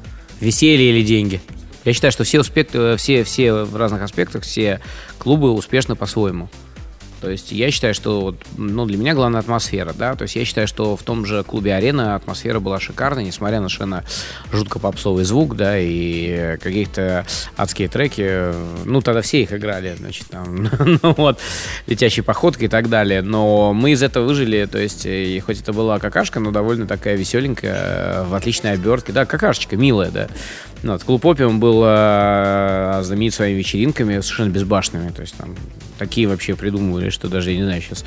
Веселье 0.41 0.91
или 0.91 1.05
деньги? 1.05 1.41
Я 1.85 1.93
считаю, 1.93 2.13
что 2.13 2.25
все, 2.25 2.41
успех- 2.41 2.97
все, 2.97 3.25
все 3.25 3.53
в 3.65 3.77
разных 3.77 4.03
аспектах, 4.03 4.43
все 4.43 4.81
клубы 5.19 5.53
успешны 5.53 5.97
по-своему. 5.97 6.49
То 7.21 7.31
есть 7.31 7.53
я 7.53 7.71
считаю, 7.71 7.95
что 7.95 8.35
ну, 8.57 8.87
для 8.87 8.99
меня 8.99 9.15
главная 9.15 9.41
атмосфера, 9.41 9.93
да, 9.93 10.15
то 10.15 10.23
есть 10.23 10.37
я 10.37 10.45
считаю, 10.45 10.69
что 10.69 10.97
в 10.97 11.03
том 11.03 11.25
же 11.25 11.43
клубе 11.43 11.75
«Арена» 11.75 12.15
атмосфера 12.15 12.61
была 12.61 12.81
шикарная, 12.81 13.25
несмотря 13.25 13.61
на 13.61 13.69
совершенно 13.69 14.05
жутко 14.53 14.79
попсовый 14.79 15.25
звук, 15.25 15.57
да, 15.57 15.79
и 15.79 16.57
каких-то 16.59 17.27
адские 17.57 17.89
треки, 17.89 18.53
ну, 18.85 19.01
тогда 19.01 19.23
все 19.23 19.43
их 19.43 19.53
играли, 19.53 19.95
значит, 19.99 20.27
там, 20.29 20.69
ну, 21.03 21.15
вот, 21.17 21.41
летящей 21.87 22.23
походкой 22.23 22.67
и 22.67 22.71
так 22.71 22.89
далее, 22.89 23.23
но 23.23 23.73
мы 23.73 23.93
из 23.93 24.03
этого 24.03 24.27
выжили, 24.27 24.67
то 24.67 24.79
есть, 24.79 25.07
и 25.07 25.41
хоть 25.41 25.61
это 25.61 25.73
была 25.73 25.99
какашка, 25.99 26.41
но 26.41 26.51
довольно 26.51 26.87
такая 26.87 27.17
веселенькая, 27.17 28.25
в 28.25 28.35
отличной 28.35 28.73
обертке, 28.73 29.13
да, 29.13 29.25
какашечка, 29.25 29.77
милая, 29.77 30.11
да, 30.11 30.29
ну, 30.85 30.93
вот, 30.93 31.03
клуб 31.03 31.25
«Опиум» 31.25 31.61
был 31.61 31.83
э, 31.85 33.01
знаменит 33.03 33.33
своими 33.33 33.57
вечеринками 33.59 34.21
совершенно 34.21 34.51
безбашенными, 34.51 35.11
то 35.11 35.23
есть 35.23 35.35
там 35.35 35.57
такие 35.99 36.29
вообще 36.29 36.55
придумывали, 36.55 37.09
что 37.09 37.29
даже 37.29 37.53
я 37.53 37.57
не 37.57 37.65
знаю 37.65 37.81
сейчас. 37.81 38.05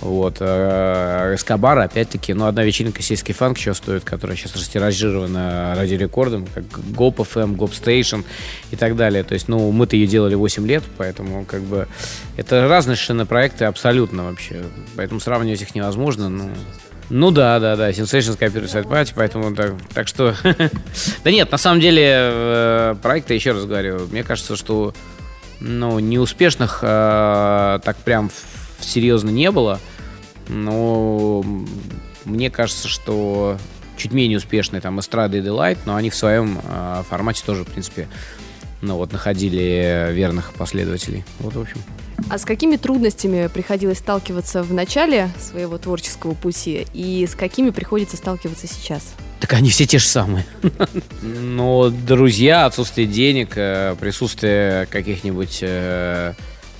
Вот. 0.00 0.36
э, 0.38 1.34
Эскобар, 1.34 1.78
опять-таки, 1.78 2.32
ну, 2.34 2.46
одна 2.46 2.62
вечеринка 2.62 3.02
сельский 3.02 3.34
фанк 3.34 3.58
еще 3.58 3.74
стоит, 3.74 4.04
которая 4.04 4.36
сейчас 4.36 4.54
растиражирована 4.54 5.74
радиорекордом, 5.76 6.46
как 6.54 6.64
Гоп 6.92 7.18
FM, 7.18 7.56
Гоп 7.56 7.72
Station 7.72 8.24
и 8.70 8.76
так 8.76 8.94
далее. 8.94 9.24
То 9.24 9.34
есть, 9.34 9.48
ну, 9.48 9.72
мы-то 9.72 9.96
ее 9.96 10.06
делали 10.06 10.36
8 10.36 10.66
лет, 10.68 10.84
поэтому, 10.96 11.44
как 11.44 11.62
бы, 11.62 11.88
это 12.36 12.68
разные 12.68 12.94
совершенно 12.94 13.26
проекты 13.26 13.64
абсолютно 13.64 14.24
вообще. 14.24 14.62
Поэтому 14.94 15.18
сравнивать 15.18 15.62
их 15.62 15.74
невозможно, 15.74 16.28
ну, 16.28 16.50
ну 17.10 17.30
да, 17.30 17.58
да, 17.60 17.76
да, 17.76 17.90
Sensations 17.90 18.36
копирует 18.38 18.70
сайт 18.70 18.88
пати, 18.88 19.12
поэтому 19.14 19.54
так, 19.54 19.74
так 19.92 20.08
что... 20.08 20.34
да 21.24 21.30
нет, 21.30 21.50
на 21.50 21.58
самом 21.58 21.80
деле 21.80 22.02
э, 22.06 22.94
проекты, 23.02 23.34
еще 23.34 23.52
раз 23.52 23.66
говорю, 23.66 24.06
мне 24.10 24.22
кажется, 24.22 24.56
что 24.56 24.94
ну, 25.60 25.98
неуспешных 25.98 26.80
э, 26.82 27.80
так 27.84 27.96
прям 28.04 28.30
серьезно 28.80 29.30
не 29.30 29.50
было, 29.50 29.80
но 30.48 31.44
мне 32.24 32.50
кажется, 32.50 32.88
что 32.88 33.58
чуть 33.96 34.12
менее 34.12 34.38
успешные 34.38 34.80
там 34.80 34.98
Эстрада 34.98 35.36
и 35.36 35.40
Delight, 35.40 35.78
но 35.84 35.96
они 35.96 36.10
в 36.10 36.14
своем 36.14 36.60
э, 36.62 37.02
формате 37.08 37.42
тоже, 37.44 37.64
в 37.64 37.68
принципе, 37.68 38.08
ну 38.84 38.96
вот, 38.96 39.12
находили 39.12 40.08
верных 40.12 40.52
последователей. 40.54 41.24
Вот, 41.40 41.54
в 41.54 41.60
общем. 41.60 41.78
А 42.30 42.38
с 42.38 42.44
какими 42.44 42.76
трудностями 42.76 43.48
приходилось 43.48 43.98
сталкиваться 43.98 44.62
в 44.62 44.72
начале 44.72 45.30
своего 45.38 45.78
творческого 45.78 46.34
пути 46.34 46.86
и 46.94 47.26
с 47.26 47.34
какими 47.34 47.70
приходится 47.70 48.16
сталкиваться 48.16 48.66
сейчас? 48.66 49.14
Так 49.40 49.52
они 49.54 49.70
все 49.70 49.86
те 49.86 49.98
же 49.98 50.06
самые. 50.06 50.46
Но 51.22 51.90
друзья, 51.90 52.66
отсутствие 52.66 53.06
денег, 53.06 53.52
э, 53.56 53.96
присутствие 53.98 54.86
каких-нибудь 54.86 55.58
э, 55.62 56.34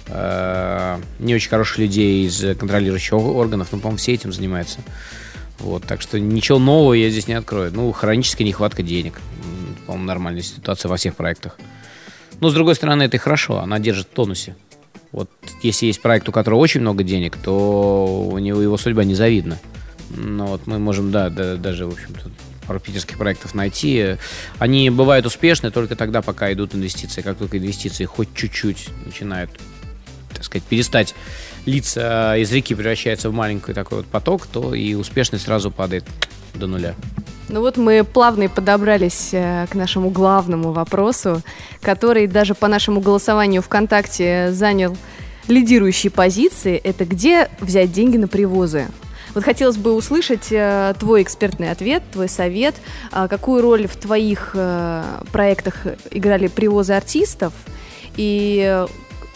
э, 0.06 0.98
не 1.18 1.34
очень 1.34 1.50
хороших 1.50 1.78
людей 1.78 2.26
из 2.26 2.56
контролирующих 2.56 3.14
органов, 3.14 3.68
ну, 3.72 3.78
по-моему, 3.78 3.98
все 3.98 4.12
этим 4.14 4.32
занимаются. 4.32 4.80
Вот, 5.58 5.84
так 5.84 6.00
что 6.00 6.18
ничего 6.18 6.58
нового 6.58 6.94
я 6.94 7.10
здесь 7.10 7.28
не 7.28 7.34
открою. 7.34 7.72
Ну, 7.72 7.90
хроническая 7.92 8.46
нехватка 8.46 8.82
денег. 8.82 9.20
По-моему, 9.86 10.06
нормальная 10.06 10.42
ситуация 10.42 10.88
во 10.88 10.96
всех 10.96 11.16
проектах. 11.16 11.58
Но, 12.44 12.50
с 12.50 12.52
другой 12.52 12.74
стороны, 12.74 13.04
это 13.04 13.16
и 13.16 13.18
хорошо, 13.18 13.60
она 13.60 13.78
держит 13.78 14.06
в 14.06 14.10
тонусе. 14.10 14.54
Вот 15.12 15.30
если 15.62 15.86
есть 15.86 16.02
проект, 16.02 16.28
у 16.28 16.32
которого 16.32 16.58
очень 16.58 16.82
много 16.82 17.02
денег, 17.02 17.38
то 17.38 18.28
у 18.30 18.38
него 18.38 18.60
его 18.60 18.76
судьба 18.76 19.04
незавидна. 19.04 19.58
Ну 20.10 20.44
вот 20.44 20.66
мы 20.66 20.78
можем, 20.78 21.10
да, 21.10 21.30
да, 21.30 21.56
даже, 21.56 21.86
в 21.86 21.94
общем-то, 21.94 22.30
пару 22.66 22.80
питерских 22.80 23.16
проектов 23.16 23.54
найти. 23.54 24.18
Они 24.58 24.90
бывают 24.90 25.24
успешны 25.24 25.70
только 25.70 25.96
тогда, 25.96 26.20
пока 26.20 26.52
идут 26.52 26.74
инвестиции. 26.74 27.22
Как 27.22 27.38
только 27.38 27.56
инвестиции 27.56 28.04
хоть 28.04 28.34
чуть-чуть 28.34 28.90
начинают, 29.06 29.50
так 30.34 30.44
сказать, 30.44 30.64
перестать 30.64 31.14
литься 31.64 32.34
из 32.36 32.52
реки, 32.52 32.74
превращается 32.74 33.30
в 33.30 33.32
маленький 33.32 33.72
такой 33.72 34.00
вот 34.00 34.06
поток, 34.06 34.46
то 34.46 34.74
и 34.74 34.92
успешность 34.92 35.46
сразу 35.46 35.70
падает 35.70 36.04
до 36.54 36.66
нуля. 36.66 36.94
Ну 37.48 37.60
вот 37.60 37.76
мы 37.76 38.04
плавно 38.04 38.44
и 38.44 38.48
подобрались 38.48 39.30
э, 39.32 39.66
к 39.70 39.74
нашему 39.74 40.10
главному 40.10 40.72
вопросу, 40.72 41.42
который 41.82 42.26
даже 42.26 42.54
по 42.54 42.68
нашему 42.68 43.00
голосованию 43.00 43.62
ВКонтакте 43.62 44.50
занял 44.52 44.96
лидирующие 45.48 46.10
позиции. 46.10 46.76
Это 46.76 47.04
где 47.04 47.50
взять 47.60 47.92
деньги 47.92 48.16
на 48.16 48.28
привозы? 48.28 48.86
Вот 49.34 49.42
хотелось 49.42 49.76
бы 49.76 49.92
услышать 49.94 50.48
э, 50.50 50.94
твой 50.98 51.22
экспертный 51.22 51.70
ответ, 51.70 52.02
твой 52.12 52.28
совет. 52.28 52.76
А 53.10 53.26
какую 53.26 53.62
роль 53.62 53.88
в 53.88 53.96
твоих 53.96 54.52
э, 54.54 55.02
проектах 55.32 55.86
играли 56.12 56.46
привозы 56.46 56.92
артистов 56.92 57.52
и, 58.16 58.62
э, 58.64 58.86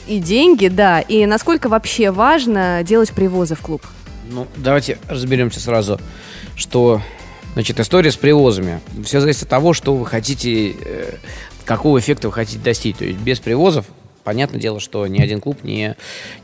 и 0.06 0.18
деньги, 0.20 0.68
да, 0.68 1.00
и 1.00 1.26
насколько 1.26 1.68
вообще 1.68 2.12
важно 2.12 2.82
делать 2.84 3.10
привозы 3.10 3.56
в 3.56 3.60
клуб? 3.60 3.82
Ну, 4.30 4.46
давайте 4.56 4.98
разберемся 5.08 5.58
сразу, 5.58 5.98
что, 6.58 7.00
значит, 7.54 7.80
история 7.80 8.10
с 8.10 8.16
привозами. 8.16 8.80
Все 9.04 9.20
зависит 9.20 9.44
от 9.44 9.48
того, 9.48 9.72
что 9.72 9.94
вы 9.94 10.04
хотите, 10.04 10.72
э, 10.72 11.14
какого 11.64 11.98
эффекта 11.98 12.28
вы 12.28 12.34
хотите 12.34 12.58
достичь. 12.58 12.96
То 12.96 13.04
есть 13.04 13.18
без 13.20 13.38
привозов, 13.38 13.86
понятное 14.24 14.60
дело, 14.60 14.80
что 14.80 15.06
ни 15.06 15.20
один 15.20 15.40
клуб 15.40 15.62
не, 15.62 15.96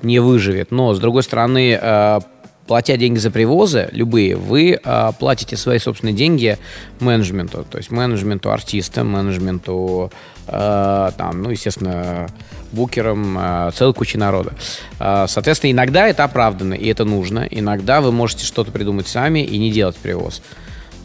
не 0.03 0.21
выживет. 0.21 0.71
Но, 0.71 0.95
с 0.95 1.01
другой 1.01 1.25
стороны, 1.25 1.79
э, 1.81 2.21
платя 2.69 2.97
деньги 2.97 3.19
за 3.19 3.33
привозы, 3.33 3.89
любые, 3.93 4.37
вы 4.37 4.81
а, 4.85 5.13
платите 5.13 5.55
свои 5.55 5.79
собственные 5.79 6.15
деньги 6.15 6.57
менеджменту, 6.99 7.67
то 7.69 7.77
есть 7.77 7.91
менеджменту 7.91 8.51
артиста, 8.51 9.05
менеджменту, 9.05 10.11
там, 10.47 11.43
ну, 11.43 11.51
естественно, 11.51 12.27
букерам, 12.75 13.37
а, 13.39 13.71
целой 13.71 13.95
куче 13.95 14.19
народа. 14.19 14.53
А, 14.99 15.27
соответственно, 15.27 15.71
иногда 15.71 16.07
это 16.09 16.25
оправдано, 16.25 16.75
и 16.75 16.87
это 16.89 17.05
нужно. 17.05 17.47
Иногда 17.51 18.01
вы 18.01 18.13
можете 18.13 18.45
что-то 18.45 18.71
придумать 18.73 19.09
сами 19.09 19.41
и 19.45 19.59
не 19.59 19.71
делать 19.71 19.97
привоз. 19.97 20.43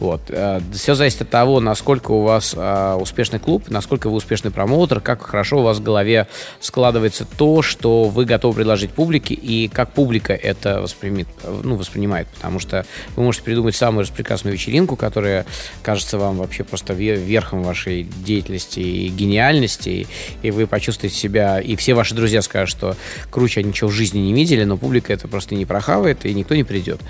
Вот. 0.00 0.22
Э, 0.28 0.60
Все 0.72 0.94
зависит 0.94 1.22
от 1.22 1.30
того, 1.30 1.60
насколько 1.60 2.10
у 2.10 2.22
вас 2.22 2.54
э, 2.56 2.98
успешный 2.98 3.38
клуб, 3.38 3.64
насколько 3.68 4.08
вы 4.08 4.16
успешный 4.16 4.50
промоутер, 4.50 5.00
как 5.00 5.22
хорошо 5.22 5.58
у 5.58 5.62
вас 5.62 5.76
в 5.76 5.82
голове 5.82 6.26
складывается 6.58 7.26
то, 7.36 7.60
что 7.60 8.04
вы 8.04 8.24
готовы 8.24 8.54
предложить 8.54 8.90
публике, 8.90 9.34
и 9.34 9.68
как 9.68 9.92
публика 9.92 10.32
это 10.32 10.80
воспримет, 10.80 11.28
ну, 11.62 11.76
воспринимает. 11.76 12.28
Потому 12.28 12.58
что 12.58 12.86
вы 13.14 13.24
можете 13.24 13.44
придумать 13.44 13.76
самую 13.76 14.02
распрекрасную 14.02 14.54
вечеринку, 14.54 14.96
которая 14.96 15.44
кажется 15.82 16.16
вам 16.16 16.38
вообще 16.38 16.64
просто 16.64 16.94
верхом 16.94 17.62
вашей 17.62 18.04
деятельности 18.24 18.80
и 18.80 19.08
гениальности, 19.08 20.06
и 20.42 20.50
вы 20.50 20.66
почувствуете 20.66 21.14
себя, 21.14 21.60
и 21.60 21.76
все 21.76 21.92
ваши 21.92 22.14
друзья 22.14 22.40
скажут, 22.40 22.70
что 22.70 22.96
круче 23.30 23.60
они 23.60 23.68
ничего 23.68 23.90
в 23.90 23.92
жизни 23.92 24.20
не 24.20 24.32
видели, 24.32 24.64
но 24.64 24.78
публика 24.78 25.12
это 25.12 25.28
просто 25.28 25.54
не 25.54 25.66
прохавает, 25.66 26.24
и 26.24 26.32
никто 26.32 26.54
не 26.54 26.64
придет. 26.64 27.00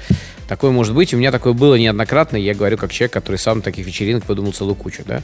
Такое 0.50 0.72
может 0.72 0.96
быть. 0.96 1.14
У 1.14 1.16
меня 1.16 1.30
такое 1.30 1.52
было 1.52 1.76
неоднократно. 1.76 2.36
Я 2.36 2.54
говорю 2.54 2.76
как 2.76 2.90
человек, 2.90 3.12
который 3.12 3.36
сам 3.36 3.62
таких 3.62 3.86
вечеринок 3.86 4.24
подумал 4.24 4.52
целую 4.52 4.74
кучу, 4.74 5.04
да. 5.06 5.22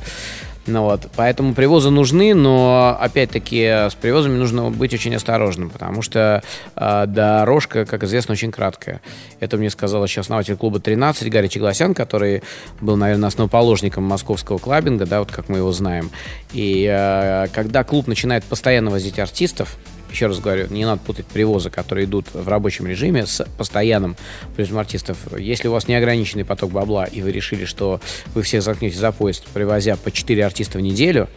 Ну 0.69 0.83
вот, 0.83 1.09
поэтому 1.17 1.53
привозы 1.53 1.91
нужны, 1.91 2.33
но 2.33 2.97
опять-таки 3.01 3.89
с 3.91 3.97
привозами 4.01 4.37
нужно 4.37 4.71
быть 4.71 4.95
очень 4.95 5.17
осторожным, 5.17 5.71
потому 5.71 6.03
что 6.03 6.45
э, 6.77 7.05
дорожка, 7.09 7.87
как 7.87 8.05
известно, 8.05 8.33
очень 8.35 8.53
краткая. 8.53 9.01
Это 9.41 9.57
мне 9.57 9.69
сказал 9.71 10.05
еще 10.05 10.21
основатель 10.21 10.57
клуба 10.57 10.79
13 10.79 11.29
Гарри 11.29 11.49
Чегласян, 11.49 11.93
который 11.93 12.45
был, 12.81 12.97
наверное, 12.97 13.27
основоположником 13.27 14.05
московского 14.05 14.59
клабинга, 14.59 15.07
да, 15.07 15.19
вот 15.19 15.33
как 15.33 15.49
мы 15.49 15.59
его 15.59 15.73
знаем. 15.73 16.11
И 16.53 16.89
э, 16.89 17.49
когда 17.53 17.83
клуб 17.83 18.07
начинает 18.07 18.45
постоянно 18.45 18.91
возить 18.93 19.19
артистов, 19.19 19.77
еще 20.11 20.27
раз 20.27 20.39
говорю, 20.41 20.67
не 20.71 20.85
надо 20.85 21.01
путать 21.03 21.27
привозы, 21.27 21.71
которые 21.71 22.07
идут 22.07 22.27
в 22.33 22.49
рабочем 22.49 22.87
режиме 22.87 23.27
с 23.27 23.47
постоянным 23.59 24.17
призмом 24.57 24.81
артистов. 24.81 25.19
Если 25.39 25.69
у 25.69 25.73
вас 25.73 25.89
неограниченный 25.89 26.45
поток 26.45 26.73
бабла, 26.73 27.05
и 27.05 27.23
вы 27.23 27.33
решили, 27.33 27.65
что 27.65 28.01
вы 28.35 28.43
всех 28.43 28.63
заткнете 28.63 28.99
за 28.99 29.13
поезд, 29.13 29.45
привозя 29.53 29.97
по 29.97 30.11
4 30.11 30.45
артиста 30.45 30.79
в 30.79 30.81
неделю, 30.81 31.29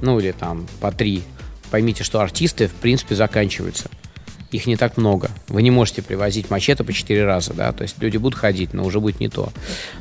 ну 0.00 0.18
или 0.18 0.32
там 0.32 0.66
по 0.80 0.90
3, 0.90 1.22
поймите, 1.70 2.04
что 2.04 2.20
артисты, 2.20 2.68
в 2.68 2.74
принципе, 2.74 3.14
заканчиваются 3.14 3.90
их 4.52 4.66
не 4.66 4.76
так 4.76 4.96
много. 4.96 5.30
Вы 5.48 5.62
не 5.62 5.70
можете 5.70 6.02
привозить 6.02 6.50
мачете 6.50 6.84
по 6.84 6.92
4 6.92 7.24
раза, 7.24 7.54
да, 7.54 7.72
то 7.72 7.82
есть 7.82 7.96
люди 8.00 8.18
будут 8.18 8.38
ходить, 8.38 8.74
но 8.74 8.84
уже 8.84 9.00
будет 9.00 9.18
не 9.18 9.28
то. 9.28 9.50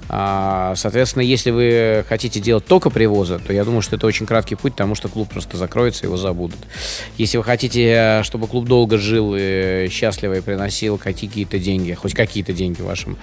А, 0.10 0.74
соответственно, 0.75 1.24
если 1.24 1.51
вы 1.51 2.05
хотите 2.08 2.39
делать 2.39 2.65
только 2.65 2.89
привозы, 2.89 3.39
то 3.39 3.53
я 3.53 3.63
думаю, 3.63 3.81
что 3.81 3.96
это 3.96 4.05
очень 4.05 4.25
краткий 4.25 4.55
путь, 4.55 4.74
потому 4.74 4.96
что 4.96 5.08
клуб 5.08 5.29
просто 5.29 5.58
закроется, 5.58 6.05
его 6.05 6.17
забудут. 6.17 6.60
Если 7.17 7.38
вы 7.38 7.43
хотите, 7.43 8.22
чтобы 8.24 8.48
клуб 8.48 8.65
долго 8.65 8.98
жил 8.98 9.34
и 9.38 9.88
счастливо 9.89 10.36
и 10.36 10.41
приносил 10.41 10.98
какие-то 10.98 11.58
деньги, 11.58 11.93
хоть 11.93 12.13
какие-то 12.13 12.53
деньги 12.53 12.81
вашим 12.81 13.17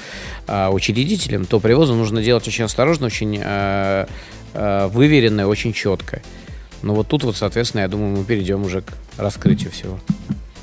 а, 0.47 0.71
учредителям, 0.71 1.45
то 1.45 1.61
привозы 1.61 1.93
нужно 1.93 2.23
делать 2.23 2.49
очень 2.49 2.65
осторожно, 2.65 3.07
очень 3.07 3.39
а, 3.45 4.09
а, 4.55 4.89
выверенно 4.89 5.43
и 5.43 5.45
очень 5.45 5.73
четко. 5.75 6.23
Но 6.83 6.95
вот 6.95 7.09
тут 7.09 7.25
вот, 7.25 7.37
соответственно, 7.37 7.83
я 7.83 7.89
думаю, 7.89 8.17
мы 8.17 8.25
перейдем 8.25 8.63
уже 8.63 8.83
к 8.83 8.93
раскрытию 9.19 9.71
всего. 9.73 9.99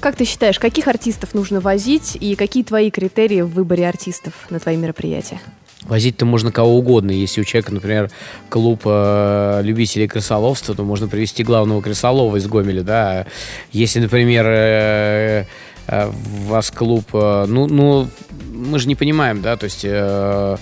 Как 0.06 0.16
ты 0.16 0.24
считаешь, 0.24 0.60
каких 0.60 0.88
артистов 0.88 1.34
нужно 1.34 1.60
возить 1.62 2.16
и 2.20 2.36
какие 2.36 2.64
твои 2.64 2.92
критерии 2.92 3.42
в 3.42 3.50
выборе 3.50 3.90
артистов 3.90 4.34
на 4.52 4.60
твои 4.60 4.78
мероприятия? 4.78 5.42
Возить-то 5.82 6.28
можно 6.28 6.52
кого 6.52 6.78
угодно. 6.78 7.10
Если 7.10 7.42
у 7.42 7.44
человека, 7.44 7.74
например, 7.74 8.12
клуб 8.48 8.82
э, 8.86 9.62
любителей 9.64 10.08
крысоловства, 10.08 10.76
то 10.76 10.84
можно 10.84 11.08
привести 11.08 11.44
главного 11.44 11.82
крысолова 11.82 12.38
из 12.38 12.46
Гомеля, 12.46 12.84
да. 12.84 13.26
Если, 13.72 14.00
например, 14.00 14.46
э, 14.48 15.46
э, 15.88 16.08
у 16.08 16.50
вас 16.50 16.70
клуб, 16.70 17.06
э, 17.14 17.46
ну, 17.48 17.66
ну, 17.66 18.08
мы 18.54 18.78
же 18.78 18.88
не 18.88 18.94
понимаем, 18.94 19.42
да, 19.42 19.58
то 19.58 19.64
есть... 19.64 19.82
Э, 19.86 20.58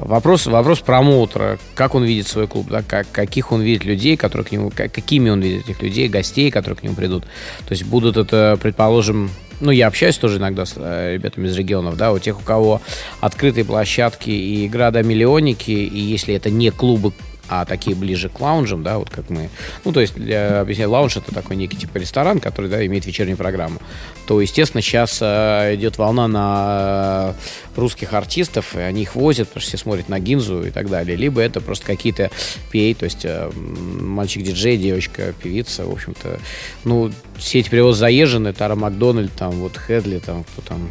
Вопрос, 0.00 0.46
вопрос 0.46 0.80
промоутера, 0.80 1.58
как 1.74 1.94
он 1.94 2.04
видит 2.04 2.28
свой 2.28 2.46
клуб, 2.46 2.68
да, 2.68 2.82
как, 2.82 3.10
каких 3.10 3.52
он 3.52 3.62
видит 3.62 3.84
людей, 3.84 4.16
которые 4.16 4.46
к 4.46 4.52
нему, 4.52 4.70
как, 4.74 4.92
какими 4.92 5.30
он 5.30 5.40
видит 5.40 5.68
этих 5.68 5.82
людей, 5.82 6.08
гостей, 6.08 6.50
которые 6.50 6.78
к 6.78 6.82
нему 6.82 6.94
придут. 6.94 7.24
То 7.66 7.72
есть 7.72 7.84
будут 7.84 8.16
это, 8.16 8.58
предположим, 8.60 9.30
ну, 9.60 9.70
я 9.70 9.88
общаюсь 9.88 10.16
тоже 10.18 10.38
иногда 10.38 10.66
с 10.66 10.74
э, 10.76 11.14
ребятами 11.14 11.48
из 11.48 11.56
регионов, 11.56 11.96
да, 11.96 12.12
у 12.12 12.18
тех, 12.18 12.38
у 12.38 12.42
кого 12.42 12.80
открытые 13.20 13.64
площадки 13.64 14.30
и 14.30 14.68
города-миллионники, 14.68 15.70
и 15.70 15.98
если 15.98 16.34
это 16.34 16.50
не 16.50 16.70
клубы 16.70 17.12
а 17.48 17.64
такие 17.64 17.96
ближе 17.96 18.28
к 18.28 18.40
лаунжам, 18.40 18.82
да, 18.82 18.98
вот 18.98 19.10
как 19.10 19.30
мы. 19.30 19.48
Ну, 19.84 19.92
то 19.92 20.00
есть, 20.00 20.14
для 20.14 20.60
объяснения, 20.60 20.88
лаунж 20.88 21.16
это 21.16 21.34
такой 21.34 21.56
некий 21.56 21.76
типа 21.76 21.98
ресторан, 21.98 22.40
который, 22.40 22.70
да, 22.70 22.84
имеет 22.86 23.06
вечернюю 23.06 23.36
программу. 23.36 23.80
То, 24.26 24.40
естественно, 24.40 24.82
сейчас 24.82 25.18
э, 25.22 25.74
идет 25.74 25.98
волна 25.98 26.28
на 26.28 27.34
русских 27.76 28.12
артистов, 28.12 28.76
и 28.76 28.80
они 28.80 29.02
их 29.02 29.14
возят, 29.14 29.48
потому 29.48 29.62
что 29.62 29.70
все 29.70 29.78
смотрят 29.78 30.08
на 30.08 30.20
Гинзу 30.20 30.66
и 30.66 30.70
так 30.70 30.90
далее. 30.90 31.16
Либо 31.16 31.40
это 31.40 31.60
просто 31.60 31.86
какие-то 31.86 32.30
пей, 32.70 32.94
то 32.94 33.04
есть 33.04 33.24
э, 33.24 33.50
мальчик-диджей, 33.54 34.76
девочка-певица, 34.76 35.86
в 35.86 35.92
общем-то. 35.92 36.38
Ну, 36.84 37.10
все 37.38 37.60
эти 37.60 37.70
перевозы 37.70 38.00
заезжены, 38.00 38.52
Тара 38.52 38.74
Макдональд, 38.74 39.32
там, 39.32 39.52
вот 39.52 39.76
Хедли, 39.76 40.18
там, 40.18 40.44
кто 40.44 40.62
там, 40.62 40.90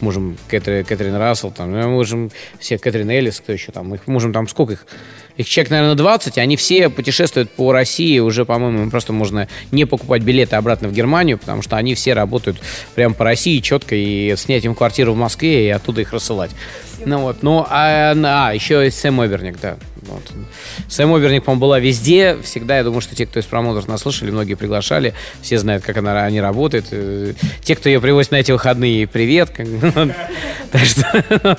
можем 0.00 0.36
Кэтрин, 0.48 0.84
Кэтрин 0.84 1.14
Рассел, 1.14 1.50
там, 1.50 1.70
мы 1.70 1.86
можем 1.86 2.30
все 2.58 2.78
Кэтрин 2.78 3.10
Эллис, 3.10 3.40
кто 3.40 3.52
еще 3.52 3.70
там, 3.70 3.94
их 3.94 4.06
можем 4.06 4.32
там, 4.32 4.48
сколько 4.48 4.74
их, 4.74 4.86
их 5.36 5.48
человек, 5.48 5.70
наверное, 5.70 5.83
20, 5.94 6.38
они 6.38 6.56
все 6.56 6.88
путешествуют 6.88 7.50
по 7.50 7.72
России, 7.72 8.18
уже, 8.18 8.44
по-моему, 8.44 8.90
просто 8.90 9.12
можно 9.12 9.48
не 9.70 9.84
покупать 9.84 10.22
билеты 10.22 10.56
обратно 10.56 10.88
в 10.88 10.92
Германию, 10.92 11.38
потому 11.38 11.62
что 11.62 11.76
они 11.76 11.94
все 11.94 12.14
работают 12.14 12.58
прямо 12.94 13.14
по 13.14 13.24
России 13.24 13.60
четко, 13.60 13.94
и 13.94 14.34
снять 14.36 14.64
им 14.64 14.74
квартиру 14.74 15.12
в 15.12 15.16
Москве, 15.16 15.66
и 15.66 15.70
оттуда 15.70 16.00
их 16.00 16.12
рассылать. 16.12 16.50
Ну 17.04 17.18
вот, 17.18 17.42
ну, 17.42 17.66
а, 17.68 18.14
а 18.14 18.54
еще 18.54 18.86
и 18.86 18.90
Сэм 18.90 19.20
Оберник, 19.20 19.60
да. 19.60 19.76
Вот. 20.06 20.22
Сэм 20.88 21.14
Оберник, 21.14 21.44
по-моему, 21.44 21.60
была 21.60 21.80
везде. 21.80 22.36
Всегда, 22.42 22.78
я 22.78 22.84
думаю, 22.84 23.00
что 23.00 23.14
те, 23.14 23.26
кто 23.26 23.40
из 23.40 23.46
промоутеров 23.46 23.88
нас 23.88 24.02
слышали, 24.02 24.30
многие 24.30 24.54
приглашали. 24.54 25.14
Все 25.42 25.58
знают, 25.58 25.82
как 25.84 25.96
она 25.96 26.28
не 26.30 26.40
работает. 26.40 26.86
Э, 26.90 27.32
те, 27.62 27.74
кто 27.74 27.88
ее 27.88 28.00
привозит 28.00 28.32
на 28.32 28.36
эти 28.36 28.52
выходные, 28.52 29.06
привет. 29.06 29.50
Так 30.74 30.82
что 30.86 31.56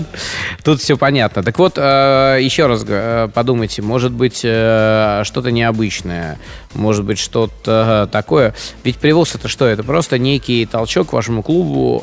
тут 0.62 0.82
все 0.82 0.98
понятно. 0.98 1.42
Так 1.42 1.58
вот, 1.58 1.76
э, 1.78 2.40
еще 2.42 2.68
раз 2.68 2.84
э, 2.86 3.30
подумайте, 3.34 3.82
может 3.82 4.12
быть, 4.12 4.40
что-то 4.40 5.52
необычное, 5.52 6.38
может 6.76 7.04
быть, 7.04 7.18
что-то 7.18 8.08
такое. 8.12 8.54
Ведь 8.84 8.98
привоз 8.98 9.36
это 9.36 9.48
что? 9.48 9.66
Это 9.66 9.84
просто 9.84 10.18
некий 10.18 10.66
толчок 10.66 11.14
вашему 11.14 11.44
клубу, 11.44 12.02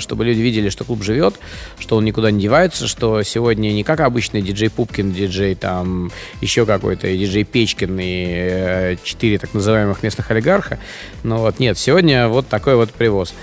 чтобы 0.00 0.24
люди 0.24 0.40
видели, 0.40 0.70
что 0.70 0.84
клуб 0.84 1.02
живет, 1.02 1.34
что 1.78 1.96
он 1.96 2.04
никуда 2.04 2.30
не 2.30 2.40
девается, 2.40 2.88
что 2.88 3.22
сегодня 3.22 3.68
не 3.72 3.84
как 3.84 4.00
обычный 4.00 4.42
диджей 4.42 4.70
Пупкин, 4.70 5.12
диджей 5.12 5.54
там 5.54 5.74
там 5.84 6.12
еще 6.40 6.66
какой-то 6.66 7.08
и 7.08 7.18
диджей 7.18 7.44
Печкин, 7.44 7.98
и 8.00 8.26
э, 8.26 8.96
четыре 9.02 9.38
так 9.38 9.54
называемых 9.54 10.02
местных 10.02 10.30
олигарха. 10.30 10.78
Но 11.22 11.38
вот 11.38 11.58
нет, 11.58 11.78
сегодня 11.78 12.28
вот 12.28 12.48
такой 12.48 12.76
вот 12.76 12.90
привоз. 12.90 13.34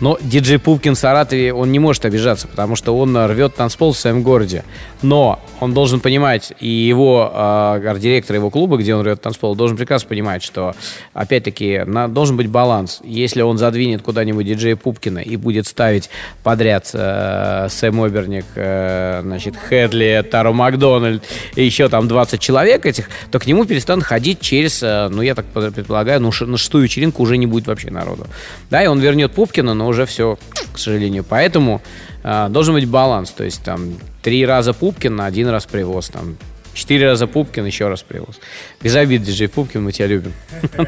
Но 0.00 0.18
диджей 0.20 0.58
Пупкин 0.58 0.94
в 0.94 0.98
Саратове, 0.98 1.52
он 1.52 1.72
не 1.72 1.78
может 1.78 2.04
обижаться, 2.04 2.46
потому 2.46 2.76
что 2.76 2.96
он 2.96 3.16
рвет 3.16 3.54
танцпол 3.54 3.92
в 3.92 3.98
своем 3.98 4.22
городе. 4.22 4.64
Но 5.02 5.40
он 5.60 5.74
должен 5.74 6.00
понимать, 6.00 6.52
и 6.60 6.68
его 6.68 7.30
э, 7.32 7.88
арт-директор 7.88 8.36
его 8.36 8.50
клуба, 8.50 8.76
где 8.76 8.94
он 8.94 9.02
рвет 9.02 9.20
танцпол, 9.20 9.56
должен 9.56 9.76
прекрасно 9.76 10.08
понимать, 10.08 10.42
что, 10.42 10.74
опять-таки, 11.14 11.82
на, 11.84 12.08
должен 12.08 12.36
быть 12.36 12.48
баланс. 12.48 13.00
Если 13.04 13.42
он 13.42 13.58
задвинет 13.58 14.02
куда-нибудь 14.02 14.46
диджея 14.46 14.76
Пупкина 14.76 15.18
и 15.18 15.36
будет 15.36 15.66
ставить 15.66 16.10
подряд 16.42 16.90
э, 16.92 17.66
Сэм 17.68 18.00
Оберник, 18.00 18.46
э, 18.54 19.20
значит, 19.22 19.56
Хедли, 19.56 20.24
Тару 20.30 20.52
Макдональд 20.52 21.22
и 21.56 21.64
еще 21.64 21.88
там 21.88 22.06
20 22.06 22.40
человек 22.40 22.86
этих, 22.86 23.08
то 23.30 23.38
к 23.38 23.46
нему 23.46 23.64
перестанут 23.64 24.04
ходить 24.04 24.40
через, 24.40 24.82
э, 24.82 25.08
ну, 25.10 25.22
я 25.22 25.34
так 25.34 25.46
предполагаю, 25.46 26.20
ну, 26.20 26.30
на 26.40 26.56
шестую 26.56 26.84
вечеринку 26.84 27.22
уже 27.22 27.36
не 27.36 27.46
будет 27.46 27.66
вообще 27.66 27.90
народу. 27.90 28.26
Да, 28.70 28.82
и 28.82 28.86
он 28.86 29.00
вернет 29.00 29.32
Пупкина, 29.32 29.74
но 29.74 29.87
уже 29.88 30.06
все, 30.06 30.38
к 30.72 30.78
сожалению. 30.78 31.24
Поэтому 31.28 31.82
э, 32.22 32.48
должен 32.50 32.74
быть 32.74 32.88
баланс. 32.88 33.30
То 33.30 33.44
есть 33.44 33.62
там 33.62 33.94
три 34.22 34.46
раза 34.46 34.72
Пупкин 34.72 35.16
на 35.16 35.26
один 35.26 35.48
раз 35.48 35.66
привоз. 35.66 36.08
Там 36.08 36.36
четыре 36.74 37.06
раза 37.06 37.26
Пупкин, 37.26 37.64
еще 37.64 37.88
раз 37.88 38.02
привоз. 38.02 38.38
Без 38.80 38.94
обид, 38.94 39.22
диджей 39.22 39.48
Пупкин, 39.48 39.82
мы 39.82 39.92
тебя 39.92 40.06
любим. 40.06 40.32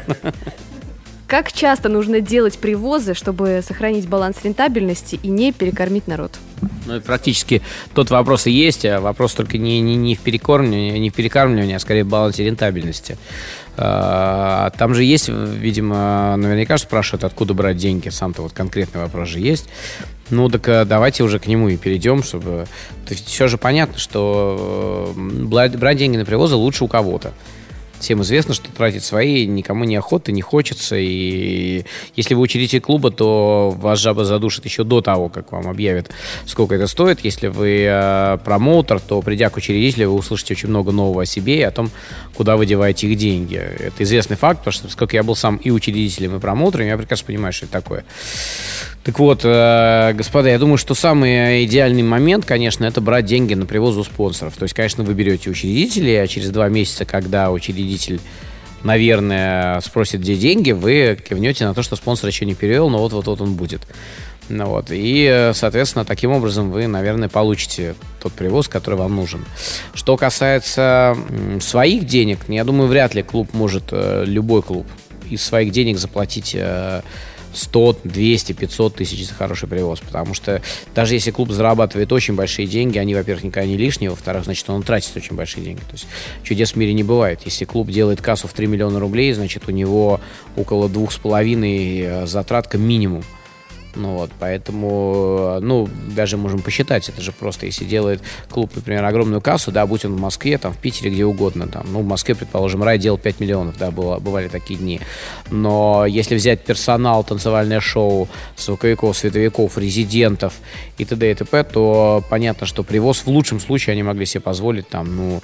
Как 1.31 1.53
часто 1.53 1.87
нужно 1.87 2.19
делать 2.19 2.57
привозы, 2.57 3.13
чтобы 3.13 3.61
сохранить 3.65 4.05
баланс 4.05 4.39
рентабельности 4.43 5.17
и 5.23 5.29
не 5.29 5.53
перекормить 5.53 6.05
народ? 6.05 6.37
Ну, 6.85 6.99
практически 6.99 7.61
тот 7.93 8.09
вопрос 8.09 8.47
и 8.47 8.51
есть, 8.51 8.85
а 8.85 8.99
вопрос 8.99 9.33
только 9.33 9.57
не, 9.57 9.79
не, 9.79 9.95
не, 9.95 10.15
в, 10.15 10.19
перекормлении, 10.19 10.97
не 10.97 11.09
в 11.09 11.13
перекармливании, 11.13 11.75
а 11.75 11.79
скорее 11.79 12.03
в 12.03 12.09
балансе 12.09 12.43
рентабельности. 12.43 13.17
А, 13.77 14.71
там 14.77 14.93
же 14.93 15.03
есть, 15.03 15.29
видимо, 15.29 16.35
наверняка 16.37 16.77
спрашивают, 16.77 17.23
откуда 17.23 17.53
брать 17.53 17.77
деньги. 17.77 18.09
Сам-то 18.09 18.41
вот 18.43 18.53
конкретный 18.53 19.01
вопрос 19.01 19.29
же 19.29 19.39
есть. 19.39 19.69
Ну, 20.29 20.49
так 20.49 20.67
э, 20.69 20.85
давайте 20.85 21.23
уже 21.23 21.39
к 21.39 21.47
нему 21.47 21.69
и 21.69 21.77
перейдем, 21.77 22.23
чтобы... 22.23 22.67
То 23.05 23.13
есть 23.13 23.27
все 23.27 23.47
же 23.47 23.57
понятно, 23.57 23.97
что 23.97 25.13
э, 25.15 25.19
брать 25.19 25.97
деньги 25.97 26.17
на 26.17 26.25
привозы 26.25 26.55
лучше 26.55 26.85
у 26.85 26.87
кого-то. 26.87 27.33
Всем 28.01 28.23
известно, 28.23 28.55
что 28.55 28.71
тратить 28.71 29.03
свои 29.03 29.45
никому 29.45 29.83
не 29.83 29.95
охота, 29.95 30.31
не 30.31 30.41
хочется. 30.41 30.95
И 30.97 31.85
если 32.15 32.33
вы 32.33 32.41
учредитель 32.41 32.81
клуба, 32.81 33.11
то 33.11 33.75
вас 33.77 33.99
жаба 33.99 34.25
задушит 34.25 34.65
еще 34.65 34.83
до 34.83 35.01
того, 35.01 35.29
как 35.29 35.51
вам 35.51 35.67
объявят, 35.67 36.09
сколько 36.47 36.75
это 36.75 36.87
стоит. 36.87 37.19
Если 37.23 37.47
вы 37.47 37.85
э, 37.87 38.39
промоутер, 38.43 38.99
то 38.99 39.21
придя 39.21 39.49
к 39.49 39.57
учредителю, 39.57 40.09
вы 40.09 40.15
услышите 40.17 40.55
очень 40.55 40.69
много 40.69 40.91
нового 40.91 41.21
о 41.21 41.25
себе 41.27 41.59
и 41.59 41.61
о 41.61 41.69
том, 41.69 41.91
куда 42.35 42.57
вы 42.57 42.65
деваете 42.65 43.07
их 43.07 43.17
деньги. 43.19 43.55
Это 43.57 44.03
известный 44.03 44.35
факт, 44.35 44.59
потому 44.59 44.73
что, 44.73 44.89
сколько 44.89 45.15
я 45.15 45.21
был 45.21 45.35
сам 45.35 45.57
и 45.57 45.69
учредителем, 45.69 46.35
и 46.35 46.39
промоутером, 46.39 46.87
я 46.87 46.97
прекрасно 46.97 47.27
понимаю, 47.27 47.53
что 47.53 47.65
это 47.65 47.73
такое. 47.73 48.03
Так 49.03 49.17
вот, 49.17 49.41
э, 49.43 50.13
господа, 50.13 50.49
я 50.49 50.59
думаю, 50.59 50.77
что 50.77 50.93
самый 50.93 51.65
идеальный 51.65 52.03
момент, 52.03 52.45
конечно, 52.45 52.85
это 52.85 53.01
брать 53.01 53.25
деньги 53.25 53.55
на 53.55 53.65
привоз 53.65 53.95
у 53.97 54.03
спонсоров. 54.03 54.55
То 54.55 54.63
есть, 54.63 54.75
конечно, 54.75 55.03
вы 55.03 55.15
берете 55.15 55.49
учредителей, 55.49 56.21
а 56.21 56.27
через 56.27 56.51
два 56.51 56.69
месяца, 56.69 57.03
когда 57.05 57.49
учредитель, 57.51 58.21
наверное, 58.83 59.81
спросит, 59.81 60.21
где 60.21 60.35
деньги, 60.35 60.71
вы 60.71 61.17
кивнете 61.27 61.65
на 61.65 61.73
то, 61.73 61.81
что 61.81 61.95
спонсор 61.95 62.29
еще 62.29 62.45
не 62.45 62.53
перевел, 62.53 62.89
но 62.89 62.99
вот-вот-вот 62.99 63.41
он 63.41 63.55
будет. 63.55 63.81
Ну 64.49 64.65
вот. 64.67 64.87
И, 64.91 65.51
соответственно, 65.55 66.05
таким 66.05 66.31
образом 66.31 66.69
вы, 66.71 66.85
наверное, 66.85 67.29
получите 67.29 67.95
тот 68.21 68.33
привоз, 68.33 68.67
который 68.67 68.95
вам 68.95 69.15
нужен. 69.15 69.45
Что 69.95 70.15
касается 70.15 71.17
своих 71.59 72.05
денег, 72.05 72.39
я 72.49 72.63
думаю, 72.63 72.87
вряд 72.87 73.15
ли 73.15 73.23
клуб 73.23 73.49
может, 73.53 73.85
э, 73.91 74.25
любой 74.27 74.61
клуб, 74.61 74.85
из 75.27 75.41
своих 75.41 75.71
денег 75.71 75.97
заплатить 75.97 76.51
э, 76.53 77.01
100, 77.53 77.97
200, 78.03 78.53
500 78.53 78.95
тысяч 78.95 79.27
за 79.27 79.33
хороший 79.33 79.67
привоз. 79.67 79.99
Потому 79.99 80.33
что 80.33 80.61
даже 80.95 81.15
если 81.15 81.31
клуб 81.31 81.51
зарабатывает 81.51 82.11
очень 82.11 82.35
большие 82.35 82.67
деньги, 82.67 82.97
они, 82.97 83.15
во-первых, 83.15 83.43
никогда 83.43 83.67
не 83.67 83.77
лишние, 83.77 84.09
во-вторых, 84.09 84.45
значит, 84.45 84.69
он 84.69 84.83
тратит 84.83 85.15
очень 85.15 85.35
большие 85.35 85.63
деньги. 85.63 85.81
То 85.81 85.93
есть 85.93 86.07
чудес 86.43 86.71
в 86.71 86.75
мире 86.75 86.93
не 86.93 87.03
бывает. 87.03 87.41
Если 87.45 87.65
клуб 87.65 87.89
делает 87.89 88.21
кассу 88.21 88.47
в 88.47 88.53
3 88.53 88.67
миллиона 88.67 88.99
рублей, 88.99 89.33
значит, 89.33 89.67
у 89.67 89.71
него 89.71 90.19
около 90.55 90.89
двух 90.89 91.11
с 91.11 91.17
половиной 91.17 91.99
э, 92.01 92.27
затратка 92.27 92.77
минимум. 92.77 93.23
Ну 93.95 94.15
вот, 94.15 94.31
поэтому, 94.39 95.59
ну, 95.61 95.89
даже 96.15 96.37
можем 96.37 96.61
посчитать, 96.61 97.09
это 97.09 97.21
же 97.21 97.31
просто, 97.31 97.65
если 97.65 97.83
делает 97.83 98.21
клуб, 98.49 98.71
например, 98.73 99.03
огромную 99.03 99.41
кассу, 99.41 99.71
да, 99.71 99.85
будь 99.85 100.05
он 100.05 100.15
в 100.15 100.19
Москве, 100.19 100.57
там, 100.57 100.73
в 100.73 100.77
Питере, 100.77 101.11
где 101.11 101.25
угодно, 101.25 101.67
там, 101.67 101.85
ну, 101.91 101.99
в 101.99 102.05
Москве, 102.05 102.35
предположим, 102.35 102.83
рай 102.83 102.97
делал 102.97 103.17
5 103.17 103.39
миллионов, 103.39 103.77
да, 103.77 103.91
было, 103.91 104.19
бывали 104.19 104.47
такие 104.47 104.79
дни. 104.79 105.01
Но 105.49 106.05
если 106.05 106.35
взять 106.35 106.63
персонал, 106.63 107.23
танцевальное 107.23 107.81
шоу, 107.81 108.29
звуковиков, 108.57 109.17
световиков, 109.17 109.77
резидентов 109.77 110.53
и 110.97 111.03
т.д. 111.03 111.31
и 111.31 111.35
т.п., 111.35 111.63
то 111.63 112.23
понятно, 112.29 112.65
что 112.65 112.83
привоз 112.83 113.19
в 113.19 113.27
лучшем 113.27 113.59
случае 113.59 113.93
они 113.93 114.03
могли 114.03 114.25
себе 114.25 114.41
позволить, 114.41 114.87
там, 114.87 115.15
ну, 115.15 115.41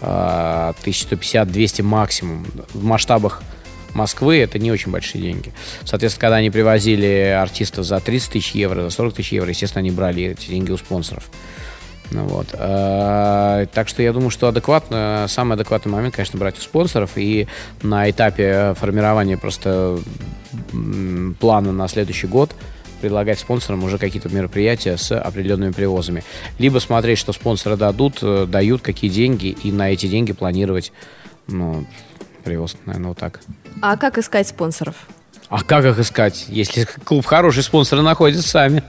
1150-200 0.00 1.80
а, 1.80 1.84
максимум 1.84 2.46
в 2.72 2.82
масштабах 2.82 3.42
Москвы 3.94 4.38
это 4.38 4.58
не 4.58 4.70
очень 4.70 4.90
большие 4.90 5.22
деньги. 5.22 5.52
Соответственно, 5.84 6.20
когда 6.20 6.36
они 6.36 6.50
привозили 6.50 7.36
артистов 7.40 7.86
за 7.86 8.00
30 8.00 8.32
тысяч 8.32 8.50
евро, 8.52 8.82
за 8.82 8.90
40 8.90 9.14
тысяч 9.14 9.32
евро, 9.32 9.48
естественно, 9.48 9.80
они 9.80 9.90
брали 9.90 10.24
эти 10.24 10.48
деньги 10.48 10.72
у 10.72 10.76
спонсоров. 10.76 11.30
Ну, 12.10 12.24
вот. 12.24 12.48
А, 12.52 13.66
так 13.66 13.88
что 13.88 14.02
я 14.02 14.12
думаю, 14.12 14.30
что 14.30 14.48
адекватно, 14.48 15.26
самый 15.28 15.54
адекватный 15.54 15.92
момент, 15.92 16.14
конечно, 16.14 16.38
брать 16.38 16.58
у 16.58 16.60
спонсоров. 16.60 17.12
И 17.16 17.48
на 17.82 18.10
этапе 18.10 18.74
формирования 18.76 19.36
просто 19.36 19.98
плана 21.40 21.72
на 21.72 21.88
следующий 21.88 22.26
год 22.26 22.54
предлагать 23.00 23.38
спонсорам 23.38 23.84
уже 23.84 23.98
какие-то 23.98 24.30
мероприятия 24.30 24.96
с 24.96 25.14
определенными 25.18 25.72
привозами. 25.72 26.24
Либо 26.58 26.78
смотреть, 26.78 27.18
что 27.18 27.32
спонсоры 27.32 27.76
дадут, 27.76 28.18
э, 28.22 28.46
дают 28.48 28.80
какие 28.80 29.10
деньги, 29.10 29.48
и 29.62 29.70
на 29.70 29.92
эти 29.92 30.06
деньги 30.06 30.32
планировать 30.32 30.90
ну, 31.46 31.84
привоз, 32.44 32.76
наверное, 32.86 33.08
вот 33.08 33.18
так. 33.18 33.40
А 33.80 33.96
как 33.96 34.18
искать 34.18 34.46
спонсоров? 34.48 34.94
А 35.48 35.62
как 35.62 35.84
их 35.84 35.98
искать, 35.98 36.46
если 36.48 36.84
клуб 37.04 37.26
хороший, 37.26 37.62
спонсоры 37.62 38.02
находят 38.02 38.44
сами? 38.44 38.82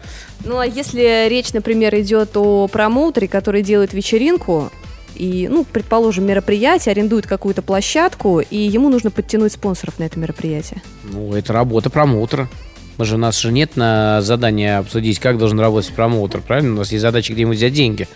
Ну, 0.43 0.59
а 0.59 0.65
если 0.65 1.27
речь, 1.29 1.53
например, 1.53 1.93
идет 1.99 2.35
о 2.37 2.67
промоутере, 2.67 3.27
который 3.27 3.61
делает 3.61 3.93
вечеринку, 3.93 4.71
и, 5.15 5.47
ну, 5.49 5.63
предположим, 5.63 6.25
мероприятие, 6.25 6.91
арендует 6.91 7.25
какую-то 7.25 7.61
площадку, 7.61 8.41
и 8.41 8.57
ему 8.57 8.89
нужно 8.89 9.11
подтянуть 9.11 9.53
спонсоров 9.53 9.97
на 9.99 10.03
это 10.03 10.19
мероприятие? 10.19 10.81
Ну, 11.03 11.33
это 11.33 11.53
работа 11.53 11.89
промоутера. 11.89 12.49
Мы 12.97 13.05
же, 13.05 13.15
у 13.15 13.17
нас 13.17 13.37
же 13.39 13.51
нет 13.51 13.75
на 13.75 14.21
задание 14.21 14.77
обсудить, 14.77 15.19
как 15.19 15.37
должен 15.37 15.59
работать 15.59 15.93
промоутер, 15.93 16.41
правильно? 16.41 16.75
У 16.75 16.77
нас 16.77 16.91
есть 16.91 17.01
задача, 17.01 17.33
где 17.33 17.41
ему 17.41 17.51
взять 17.51 17.73
деньги. 17.73 18.07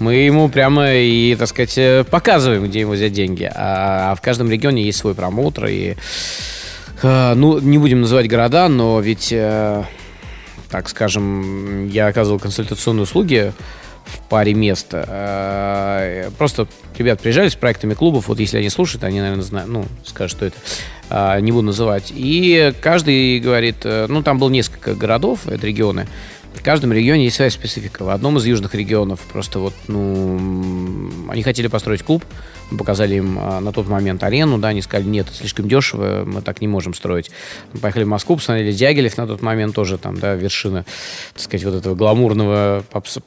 Мы 0.00 0.14
ему 0.14 0.48
прямо 0.48 0.92
и, 0.92 1.36
так 1.36 1.48
сказать, 1.48 1.78
э, 1.78 2.04
показываем, 2.04 2.64
где 2.64 2.80
ему 2.80 2.92
взять 2.92 3.12
деньги. 3.12 3.48
А, 3.54 4.10
а 4.10 4.14
в 4.16 4.20
каждом 4.20 4.50
регионе 4.50 4.82
есть 4.82 4.98
свой 4.98 5.14
промоутер. 5.14 5.66
И, 5.66 5.94
э, 7.02 7.34
ну, 7.34 7.60
не 7.60 7.78
будем 7.78 8.00
называть 8.00 8.28
города, 8.28 8.68
но 8.68 8.98
ведь, 8.98 9.28
э, 9.30 9.84
так 10.68 10.88
скажем, 10.88 11.88
я 11.88 12.08
оказывал 12.08 12.40
консультационные 12.40 13.04
услуги 13.04 13.52
в 14.04 14.18
паре 14.28 14.54
мест. 14.54 14.88
Просто 16.38 16.66
ребят 16.98 17.20
приезжали 17.20 17.48
с 17.48 17.54
проектами 17.54 17.94
клубов, 17.94 18.28
вот 18.28 18.38
если 18.38 18.58
они 18.58 18.68
слушают, 18.68 19.04
они, 19.04 19.20
наверное, 19.20 19.42
знают, 19.42 19.70
ну, 19.70 19.84
скажут, 20.04 20.36
что 20.36 20.46
это 20.46 20.56
а, 21.10 21.38
не 21.40 21.52
буду 21.52 21.66
называть. 21.66 22.12
И 22.14 22.72
каждый 22.80 23.40
говорит, 23.40 23.76
э, 23.84 24.06
ну, 24.08 24.22
там 24.22 24.38
было 24.38 24.50
несколько 24.50 24.94
городов, 24.94 25.46
это 25.46 25.66
регионы, 25.66 26.06
в 26.54 26.62
каждом 26.62 26.92
регионе 26.92 27.24
есть 27.24 27.36
своя 27.36 27.50
специфика. 27.50 28.04
В 28.04 28.10
одном 28.10 28.38
из 28.38 28.46
южных 28.46 28.74
регионов 28.74 29.20
просто 29.32 29.58
вот, 29.58 29.74
ну, 29.88 31.10
они 31.28 31.42
хотели 31.42 31.66
построить 31.66 32.02
клуб, 32.02 32.24
мы 32.74 32.78
показали 32.78 33.16
им 33.16 33.38
а, 33.40 33.60
на 33.60 33.72
тот 33.72 33.88
момент 33.88 34.22
арену, 34.22 34.58
да, 34.58 34.68
они 34.68 34.82
сказали, 34.82 35.08
нет, 35.08 35.28
слишком 35.32 35.68
дешево, 35.68 36.24
мы 36.24 36.42
так 36.42 36.60
не 36.60 36.68
можем 36.68 36.92
строить. 36.92 37.30
Мы 37.72 37.80
поехали 37.80 38.04
в 38.04 38.08
Москву, 38.08 38.36
посмотрели 38.36 38.72
Дягилев 38.72 39.16
на 39.16 39.26
тот 39.26 39.42
момент 39.42 39.74
тоже 39.74 39.96
там, 39.96 40.18
да, 40.18 40.34
вершина, 40.34 40.84
так 41.32 41.42
сказать, 41.42 41.64
вот 41.64 41.74
этого 41.74 41.94
гламурного 41.94 42.84
попс, 42.90 43.18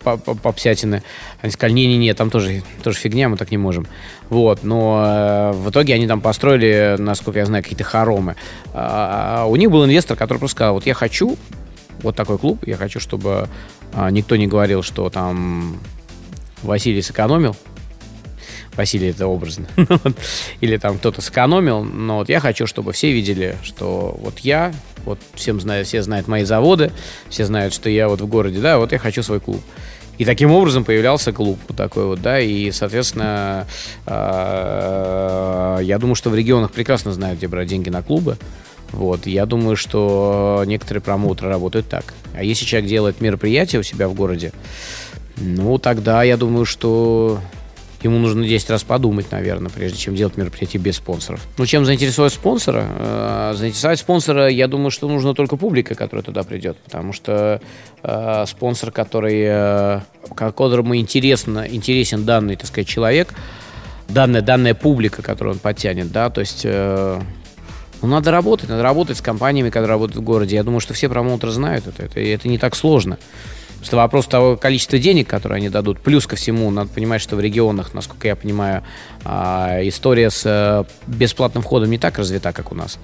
попсятины. 0.43 1.01
Они 1.41 1.51
сказали, 1.51 1.73
не-не-не, 1.73 2.13
там 2.13 2.29
тоже, 2.29 2.61
тоже 2.83 2.97
фигня, 2.97 3.29
мы 3.29 3.37
так 3.37 3.51
не 3.51 3.57
можем. 3.57 3.87
Вот, 4.29 4.63
но 4.63 5.03
э, 5.05 5.51
в 5.53 5.69
итоге 5.69 5.93
они 5.93 6.07
там 6.07 6.19
построили, 6.19 6.97
насколько 6.99 7.39
я 7.39 7.45
знаю, 7.45 7.63
какие-то 7.63 7.85
хоромы. 7.85 8.35
А, 8.73 9.43
а 9.43 9.45
у 9.45 9.55
них 9.55 9.71
был 9.71 9.85
инвестор, 9.85 10.17
который 10.17 10.39
просто 10.39 10.57
сказал, 10.57 10.73
вот 10.73 10.85
я 10.85 10.93
хочу 10.93 11.37
вот 12.01 12.15
такой 12.15 12.37
клуб, 12.37 12.63
я 12.67 12.75
хочу, 12.75 12.99
чтобы 12.99 13.47
а, 13.93 14.11
никто 14.11 14.35
не 14.35 14.47
говорил, 14.47 14.83
что 14.83 15.09
там 15.09 15.77
Василий 16.63 17.01
сэкономил, 17.01 17.55
Василий 18.77 19.09
это 19.09 19.27
образно, 19.27 19.67
или 20.61 20.77
там 20.77 20.97
кто-то 20.97 21.21
сэкономил, 21.21 21.83
но 21.83 22.17
вот 22.17 22.29
я 22.29 22.39
хочу, 22.39 22.67
чтобы 22.67 22.93
все 22.93 23.11
видели, 23.11 23.57
что 23.63 24.17
вот 24.21 24.39
я, 24.39 24.73
вот 25.05 25.19
всем 25.33 25.59
знают, 25.59 25.87
все 25.87 26.01
знают 26.01 26.27
мои 26.27 26.43
заводы, 26.43 26.91
все 27.29 27.45
знают, 27.45 27.73
что 27.73 27.89
я 27.89 28.07
вот 28.07 28.21
в 28.21 28.27
городе, 28.27 28.59
да, 28.59 28.77
вот 28.77 28.91
я 28.91 28.99
хочу 28.99 29.23
свой 29.23 29.39
клуб. 29.39 29.61
И 30.17 30.25
таким 30.25 30.51
образом 30.51 30.83
появлялся 30.83 31.31
клуб 31.31 31.59
вот 31.67 31.77
такой 31.77 32.05
вот, 32.05 32.21
да, 32.21 32.39
и, 32.39 32.71
соответственно, 32.71 33.67
а, 34.05 35.79
я 35.79 35.99
думаю, 35.99 36.15
что 36.15 36.29
в 36.29 36.35
регионах 36.35 36.71
прекрасно 36.71 37.13
знают, 37.13 37.37
где 37.37 37.47
брать 37.47 37.67
деньги 37.67 37.89
на 37.89 38.01
клубы. 38.01 38.37
Вот, 38.91 39.27
я 39.27 39.45
думаю, 39.45 39.75
что 39.75 40.63
некоторые 40.65 41.01
промоутеры 41.01 41.49
работают 41.49 41.87
так. 41.89 42.13
А 42.33 42.43
если 42.43 42.65
человек 42.65 42.89
делает 42.89 43.21
мероприятие 43.21 43.81
у 43.81 43.83
себя 43.83 44.07
в 44.07 44.13
городе, 44.13 44.53
ну, 45.37 45.77
тогда 45.77 46.23
я 46.23 46.35
думаю, 46.35 46.65
что 46.65 47.39
ему 48.07 48.19
нужно 48.19 48.45
10 48.45 48.69
раз 48.69 48.83
подумать, 48.83 49.31
наверное, 49.31 49.69
прежде 49.69 49.97
чем 49.97 50.15
делать 50.15 50.37
мероприятие 50.37 50.81
без 50.81 50.97
спонсоров. 50.97 51.45
Ну, 51.57 51.65
чем 51.65 51.85
заинтересовать 51.85 52.33
спонсора? 52.33 52.85
Э, 52.87 53.53
заинтересовать 53.55 53.99
спонсора, 53.99 54.47
я 54.47 54.67
думаю, 54.67 54.91
что 54.91 55.07
нужно 55.07 55.33
только 55.33 55.57
публика, 55.57 55.95
которая 55.95 56.23
туда 56.23 56.43
придет, 56.43 56.77
потому 56.77 57.13
что 57.13 57.61
э, 58.03 58.45
спонсор, 58.47 58.91
который, 58.91 59.43
э, 59.47 60.01
которому 60.35 60.95
интересно, 60.95 61.65
интересен 61.69 62.25
данный, 62.25 62.55
так 62.55 62.67
сказать, 62.67 62.87
человек, 62.87 63.33
данная, 64.09 64.41
данная 64.41 64.73
публика, 64.73 65.21
которую 65.21 65.55
он 65.55 65.59
подтянет, 65.59 66.11
да, 66.11 66.29
то 66.29 66.41
есть... 66.41 66.61
Э, 66.63 67.21
ну, 68.01 68.07
надо 68.09 68.29
работать, 68.29 68.69
надо 68.69 68.83
работать 68.83 69.17
с 69.17 69.21
компаниями, 69.21 69.69
которые 69.71 69.89
работают 69.89 70.17
в 70.17 70.23
городе. 70.23 70.55
Я 70.55 70.63
думаю, 70.63 70.81
что 70.81 70.93
все 70.93 71.09
промоутеры 71.09 71.51
знают 71.51 71.87
это. 71.87 72.03
Это, 72.03 72.19
это 72.19 72.47
не 72.47 72.59
так 72.59 72.75
сложно. 72.75 73.17
Просто 73.77 73.97
вопрос 73.97 74.27
того 74.27 74.57
количества 74.57 74.97
денег, 74.99 75.27
которые 75.27 75.57
они 75.57 75.69
дадут. 75.69 75.99
Плюс 75.99 76.25
ко 76.25 76.35
всему, 76.35 76.69
надо 76.71 76.89
понимать, 76.89 77.21
что 77.21 77.35
в 77.35 77.39
регионах, 77.39 77.93
насколько 77.93 78.27
я 78.27 78.35
понимаю, 78.35 78.83
а, 79.23 79.79
история 79.83 80.29
с 80.29 80.43
э, 80.45 80.83
бесплатным 81.07 81.63
входом 81.63 81.89
не 81.89 81.97
так 81.97 82.17
развита, 82.17 82.53
как 82.53 82.71
у 82.71 82.75
нас. 82.75 82.97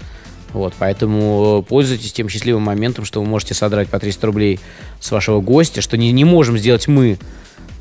Вот, 0.51 0.73
поэтому 0.77 1.65
пользуйтесь 1.67 2.13
тем 2.13 2.29
счастливым 2.29 2.63
моментом, 2.63 3.05
что 3.05 3.21
вы 3.21 3.27
можете 3.27 3.53
содрать 3.53 3.89
по 3.89 3.99
300 3.99 4.27
рублей 4.27 4.59
с 4.99 5.11
вашего 5.11 5.41
гостя, 5.41 5.81
что 5.81 5.97
не, 5.97 6.11
не 6.11 6.25
можем 6.25 6.57
сделать 6.57 6.87
мы, 6.87 7.17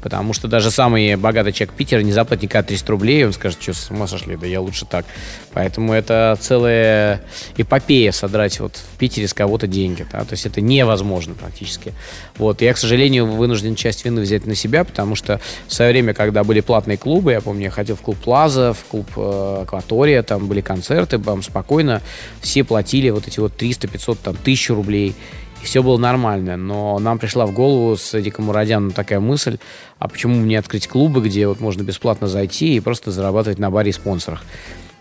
Потому 0.03 0.33
что 0.33 0.49
даже 0.49 0.71
самый 0.71 1.15
богатый 1.17 1.53
человек 1.53 1.75
Питера 1.77 2.01
не 2.01 2.13
заплатит 2.13 2.45
никогда 2.45 2.67
300 2.67 2.93
рублей, 2.93 3.25
он 3.25 3.33
скажет, 3.33 3.63
что 3.63 3.73
с 3.73 3.91
ума 3.91 4.09
сошли, 4.09 4.37
да 4.37 4.47
я 4.47 4.61
лучше 4.61 4.85
так. 4.85 5.07
Поэтому 5.53 5.93
это 5.93 6.37
целая 6.41 7.23
эпопея 7.57 8.11
содрать 8.11 8.59
вот 8.59 8.77
в 8.77 8.99
Питере 8.99 9.29
с 9.29 9.35
кого-то 9.35 9.69
деньги. 9.69 10.05
Да? 10.11 10.25
То 10.25 10.33
есть 10.33 10.45
это 10.45 10.61
невозможно 10.61 11.35
практически. 11.35 11.95
Вот. 12.37 12.63
Я, 12.63 12.75
к 12.75 12.79
сожалению, 12.79 13.27
вынужден 13.27 13.77
часть 13.77 14.05
вины 14.05 14.23
взять 14.23 14.45
на 14.45 14.57
себя, 14.57 14.85
потому 14.85 15.15
что 15.15 15.41
в 15.69 15.73
свое 15.73 15.93
время, 15.93 16.15
когда 16.15 16.43
были 16.43 16.61
платные 16.61 16.99
клубы, 16.99 17.33
я 17.33 17.41
помню, 17.41 17.65
я 17.65 17.71
ходил 17.71 17.97
в 17.97 18.01
клуб 18.01 18.17
Плаза, 18.17 18.73
в 18.73 18.85
клуб 18.85 19.07
э, 19.17 19.63
Акватория, 19.63 20.23
там 20.23 20.49
были 20.49 20.61
концерты, 20.61 21.19
там 21.19 21.43
спокойно 21.43 22.03
все 22.41 22.65
платили 22.65 23.11
вот 23.11 23.29
эти 23.29 23.39
вот 23.39 23.57
300, 23.57 23.89
500, 23.89 24.19
там, 24.21 24.35
1000 24.35 24.75
рублей 24.75 25.15
и 25.63 25.65
все 25.65 25.83
было 25.83 25.97
нормально. 25.97 26.57
Но 26.57 26.99
нам 26.99 27.19
пришла 27.19 27.47
в 27.47 27.53
голову 27.53 27.97
с 27.97 28.21
Диком 28.21 28.47
Мурадяном 28.47 28.91
такая 28.91 29.21
мысль, 29.21 29.59
а 29.99 30.09
почему 30.09 30.35
мне 30.35 30.59
открыть 30.59 30.89
клубы, 30.89 31.23
где 31.23 31.47
вот 31.47 31.61
можно 31.61 31.83
бесплатно 31.83 32.27
зайти 32.27 32.77
и 32.77 32.81
просто 32.81 33.11
зарабатывать 33.11 33.59
на 33.59 33.71
баре 33.71 33.91
и 33.91 33.93
спонсорах. 33.93 34.43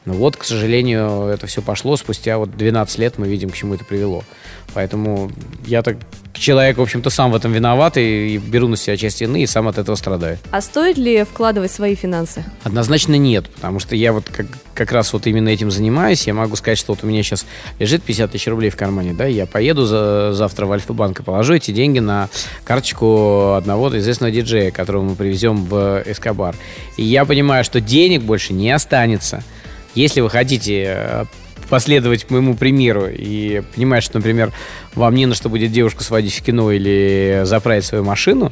Ну 0.05 0.13
вот, 0.13 0.35
к 0.35 0.43
сожалению, 0.43 1.27
это 1.27 1.45
все 1.45 1.61
пошло. 1.61 1.95
Спустя 1.95 2.37
вот 2.39 2.57
12 2.57 2.97
лет 2.97 3.17
мы 3.17 3.27
видим, 3.27 3.49
к 3.49 3.55
чему 3.55 3.75
это 3.75 3.85
привело. 3.85 4.23
Поэтому 4.73 5.31
я 5.65 5.83
так 5.83 5.97
человек, 6.33 6.77
в 6.77 6.81
общем-то, 6.81 7.09
сам 7.09 7.31
в 7.31 7.35
этом 7.35 7.51
виноват 7.51 7.97
и, 7.97 8.35
и 8.35 8.37
беру 8.37 8.67
на 8.67 8.77
себя 8.77 8.97
часть 8.97 9.21
вины 9.21 9.43
и 9.43 9.45
сам 9.45 9.67
от 9.67 9.77
этого 9.77 9.95
страдаю. 9.95 10.39
А 10.49 10.61
стоит 10.61 10.97
ли 10.97 11.23
вкладывать 11.23 11.71
свои 11.71 11.93
финансы? 11.93 12.43
Однозначно 12.63 13.15
нет, 13.15 13.47
потому 13.49 13.79
что 13.79 13.95
я 13.95 14.11
вот 14.11 14.25
как, 14.29 14.47
как 14.73 14.91
раз 14.91 15.13
вот 15.13 15.27
именно 15.27 15.49
этим 15.49 15.69
занимаюсь. 15.69 16.25
Я 16.25 16.33
могу 16.33 16.55
сказать, 16.55 16.79
что 16.79 16.93
вот 16.93 17.03
у 17.03 17.07
меня 17.07 17.21
сейчас 17.21 17.45
лежит 17.77 18.01
50 18.01 18.31
тысяч 18.31 18.47
рублей 18.47 18.71
в 18.71 18.75
кармане, 18.77 19.13
да, 19.13 19.25
я 19.25 19.45
поеду 19.45 19.85
за, 19.85 20.33
завтра 20.33 20.65
в 20.65 20.71
Альфа-банк 20.71 21.19
и 21.19 21.23
положу 21.23 21.53
эти 21.53 21.71
деньги 21.71 21.99
на 21.99 22.29
карточку 22.63 23.53
одного 23.53 23.95
известного 23.97 24.31
диджея, 24.31 24.71
которого 24.71 25.03
мы 25.03 25.15
привезем 25.15 25.65
в 25.65 26.03
Эскобар. 26.07 26.55
И 26.97 27.03
я 27.03 27.25
понимаю, 27.25 27.63
что 27.63 27.79
денег 27.79 28.23
больше 28.23 28.53
не 28.53 28.71
останется. 28.71 29.43
Если 29.95 30.21
вы 30.21 30.29
хотите 30.29 30.83
э, 30.87 31.25
последовать 31.69 32.29
моему 32.29 32.55
примеру 32.55 33.07
и 33.07 33.61
понимаешь, 33.75 34.03
что, 34.03 34.17
например, 34.17 34.51
вам 34.95 35.15
не 35.15 35.25
на 35.25 35.35
что 35.35 35.49
будет 35.49 35.71
девушку 35.71 36.03
сводить 36.03 36.33
в 36.33 36.43
кино 36.43 36.71
или 36.71 37.41
заправить 37.43 37.85
свою 37.85 38.03
машину, 38.03 38.51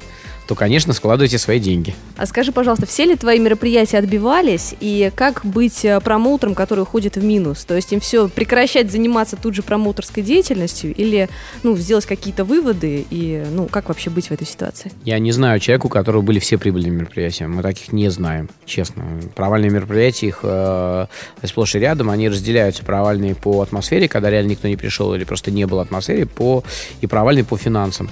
то, 0.50 0.56
конечно, 0.56 0.94
складывайте 0.94 1.38
свои 1.38 1.60
деньги. 1.60 1.94
А 2.18 2.26
скажи, 2.26 2.52
пожалуйста, 2.52 2.88
все 2.88 3.06
ли 3.06 3.16
твои 3.16 3.38
мероприятия 3.38 4.00
отбивались? 4.00 4.74
И 4.80 5.12
как 5.14 5.46
быть 5.46 5.86
э, 5.86 6.00
промоутером, 6.00 6.56
который 6.56 6.80
уходит 6.80 7.18
в 7.18 7.24
минус? 7.24 7.66
То 7.66 7.76
есть 7.76 7.94
им 7.94 8.00
все 8.00 8.28
прекращать 8.28 8.92
заниматься 8.92 9.36
тут 9.36 9.54
же 9.54 9.62
промоутерской 9.62 10.24
деятельностью 10.24 10.92
или 10.92 11.30
ну, 11.62 11.78
сделать 11.78 12.08
какие-то 12.08 12.46
выводы? 12.46 13.06
И 13.12 13.46
ну, 13.52 13.68
как 13.68 13.90
вообще 13.90 14.10
быть 14.10 14.30
в 14.30 14.32
этой 14.32 14.48
ситуации? 14.48 14.92
Я 15.06 15.20
не 15.20 15.32
знаю 15.32 15.60
человека, 15.60 15.86
у 15.86 15.90
которого 15.90 16.24
были 16.24 16.40
все 16.40 16.58
прибыльные 16.58 16.94
мероприятия. 16.94 17.46
Мы 17.46 17.62
таких 17.62 17.94
не 17.94 18.10
знаем, 18.10 18.50
честно. 18.66 19.04
Провальные 19.36 19.70
мероприятия, 19.70 20.30
их 20.30 20.40
э, 20.42 21.06
сплошь 21.44 21.76
и 21.76 21.80
рядом, 21.80 22.10
они 22.10 22.28
разделяются. 22.28 22.84
Провальные 22.84 23.36
по 23.36 23.62
атмосфере, 23.62 24.08
когда 24.08 24.32
реально 24.32 24.50
никто 24.50 24.68
не 24.68 24.78
пришел 24.78 25.14
или 25.14 25.26
просто 25.26 25.52
не 25.52 25.68
было 25.68 25.84
атмосферы, 25.84 26.26
по, 26.26 26.64
и 27.02 27.06
провальные 27.06 27.46
по 27.46 27.56
финансам. 27.56 28.10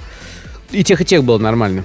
И 0.70 0.84
тех, 0.84 1.02
и 1.02 1.06
тех 1.06 1.24
было 1.24 1.40
нормально 1.40 1.84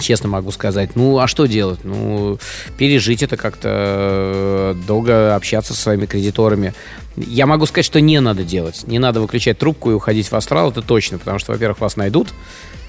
честно 0.00 0.28
могу 0.28 0.50
сказать. 0.50 0.96
Ну, 0.96 1.18
а 1.18 1.26
что 1.26 1.46
делать? 1.46 1.80
Ну, 1.84 2.38
пережить 2.76 3.22
это 3.22 3.36
как-то, 3.36 3.68
э, 3.70 4.74
долго 4.86 5.34
общаться 5.34 5.74
со 5.74 5.80
своими 5.80 6.06
кредиторами. 6.06 6.74
Я 7.16 7.46
могу 7.46 7.66
сказать, 7.66 7.84
что 7.84 8.00
не 8.00 8.20
надо 8.20 8.44
делать. 8.44 8.84
Не 8.86 8.98
надо 8.98 9.20
выключать 9.20 9.58
трубку 9.58 9.90
и 9.90 9.94
уходить 9.94 10.30
в 10.30 10.34
астрал, 10.34 10.70
это 10.70 10.82
точно, 10.82 11.18
потому 11.18 11.38
что, 11.38 11.52
во-первых, 11.52 11.80
вас 11.80 11.96
найдут, 11.96 12.28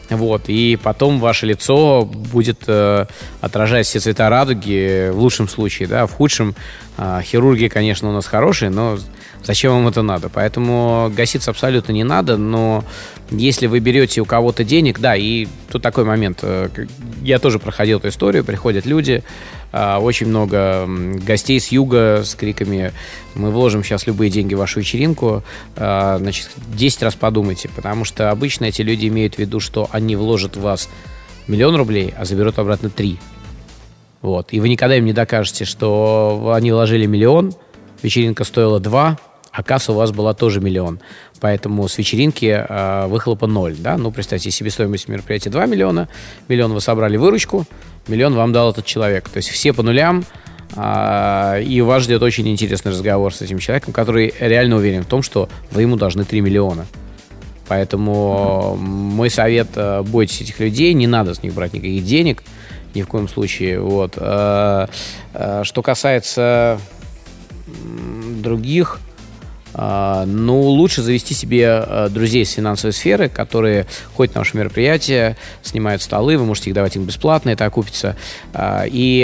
вот, 0.09 0.43
и 0.47 0.77
потом 0.81 1.19
ваше 1.19 1.45
лицо 1.45 2.03
будет 2.03 2.63
э, 2.67 3.05
отражать 3.41 3.85
все 3.85 3.99
цвета 3.99 4.29
радуги 4.29 5.11
в 5.11 5.19
лучшем 5.19 5.47
случае, 5.47 5.87
да, 5.87 6.07
в 6.07 6.13
худшем 6.13 6.55
э, 6.97 7.21
хирурги, 7.23 7.67
конечно, 7.67 8.09
у 8.09 8.11
нас 8.11 8.25
хорошие, 8.25 8.71
но 8.71 8.97
Зачем 9.43 9.71
вам 9.71 9.87
это 9.87 10.01
надо? 10.01 10.29
Поэтому 10.29 11.11
гаситься 11.15 11.51
абсолютно 11.51 11.91
не 11.91 12.03
надо, 12.03 12.37
но 12.37 12.83
если 13.31 13.67
вы 13.67 13.79
берете 13.79 14.21
у 14.21 14.25
кого-то 14.25 14.63
денег, 14.63 14.99
да, 14.99 15.15
и 15.15 15.47
тут 15.71 15.81
такой 15.81 16.03
момент, 16.03 16.39
э, 16.41 16.69
я 17.21 17.39
тоже 17.39 17.59
проходил 17.59 17.99
эту 17.99 18.09
историю, 18.09 18.43
приходят 18.43 18.85
люди, 18.85 19.23
э, 19.71 19.95
очень 19.97 20.27
много 20.27 20.87
гостей 21.25 21.59
с 21.59 21.69
юга 21.69 22.23
с 22.23 22.35
криками 22.35 22.91
«Мы 23.35 23.51
вложим 23.51 23.83
сейчас 23.83 24.07
любые 24.07 24.29
деньги 24.29 24.55
в 24.55 24.57
вашу 24.57 24.79
вечеринку», 24.79 25.43
э, 25.75 26.17
значит, 26.19 26.49
10 26.75 27.03
раз 27.03 27.15
подумайте, 27.15 27.69
потому 27.75 28.03
что 28.03 28.31
обычно 28.31 28.65
эти 28.65 28.81
люди 28.81 29.07
имеют 29.07 29.35
в 29.35 29.39
виду, 29.39 29.59
что 29.59 29.87
они 29.91 30.15
вложат 30.15 30.57
в 30.57 30.61
вас 30.61 30.89
миллион 31.47 31.75
рублей, 31.75 32.13
а 32.17 32.25
заберут 32.25 32.59
обратно 32.59 32.89
3. 32.89 33.17
Вот. 34.21 34.51
И 34.51 34.59
вы 34.59 34.69
никогда 34.69 34.97
им 34.97 35.05
не 35.05 35.13
докажете, 35.13 35.65
что 35.65 36.51
они 36.53 36.71
вложили 36.71 37.05
миллион, 37.05 37.53
вечеринка 38.01 38.43
стоила 38.43 38.79
2, 38.79 39.17
а 39.51 39.63
касса 39.63 39.91
у 39.91 39.95
вас 39.95 40.11
была 40.11 40.33
тоже 40.33 40.61
миллион. 40.61 40.99
Поэтому 41.39 41.87
с 41.87 41.97
вечеринки 41.97 42.65
э, 42.67 43.07
выхлопа 43.07 43.47
ноль. 43.47 43.75
Да? 43.77 43.97
Ну, 43.97 44.11
представьте, 44.11 44.51
себестоимость 44.51 45.07
мероприятия 45.07 45.49
2 45.49 45.65
миллиона, 45.65 46.09
миллион 46.47 46.73
вы 46.73 46.81
собрали 46.81 47.17
выручку, 47.17 47.65
миллион 48.07 48.35
вам 48.35 48.51
дал 48.51 48.71
этот 48.71 48.85
человек. 48.85 49.29
То 49.29 49.37
есть 49.37 49.49
все 49.49 49.73
по 49.73 49.81
нулям, 49.81 50.23
э, 50.75 51.63
и 51.63 51.81
вас 51.81 52.03
ждет 52.03 52.21
очень 52.21 52.47
интересный 52.47 52.91
разговор 52.91 53.33
с 53.33 53.41
этим 53.41 53.59
человеком, 53.59 53.93
который 53.93 54.33
реально 54.39 54.75
уверен 54.75 55.03
в 55.03 55.07
том, 55.07 55.23
что 55.23 55.49
вы 55.71 55.81
ему 55.81 55.95
должны 55.95 56.25
3 56.25 56.41
миллиона. 56.41 56.85
Поэтому 57.67 58.75
mm-hmm. 58.75 58.83
мой 58.83 59.29
совет, 59.29 59.69
э, 59.75 60.01
бойтесь 60.01 60.41
этих 60.41 60.59
людей, 60.59 60.93
не 60.93 61.07
надо 61.07 61.33
с 61.33 61.43
них 61.43 61.53
брать 61.53 61.73
никаких 61.73 62.03
денег, 62.03 62.43
ни 62.93 63.01
в 63.03 63.07
коем 63.07 63.27
случае. 63.27 63.79
Вот. 63.79 64.13
Э, 64.17 64.87
э, 65.33 65.61
что 65.63 65.81
касается 65.81 66.79
других 68.41 68.99
ну, 69.73 70.61
лучше 70.61 71.01
завести 71.01 71.33
себе 71.33 71.67
а, 71.67 72.09
друзей 72.09 72.43
из 72.43 72.51
финансовой 72.51 72.93
сферы, 72.93 73.29
которые 73.29 73.85
ходят 74.15 74.35
на 74.35 74.41
ваши 74.41 74.57
мероприятия, 74.57 75.37
снимают 75.61 76.01
столы, 76.01 76.37
вы 76.37 76.45
можете 76.45 76.69
их 76.71 76.75
давать 76.75 76.95
им 76.95 77.03
бесплатно, 77.03 77.51
это 77.51 77.65
окупится. 77.65 78.15
А, 78.53 78.85
и 78.87 79.23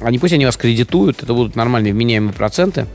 они 0.00 0.18
пусть 0.18 0.34
они 0.34 0.44
вас 0.46 0.56
кредитуют, 0.56 1.22
это 1.22 1.34
будут 1.34 1.56
нормальные 1.56 1.92
вменяемые 1.92 2.32
проценты. 2.32 2.86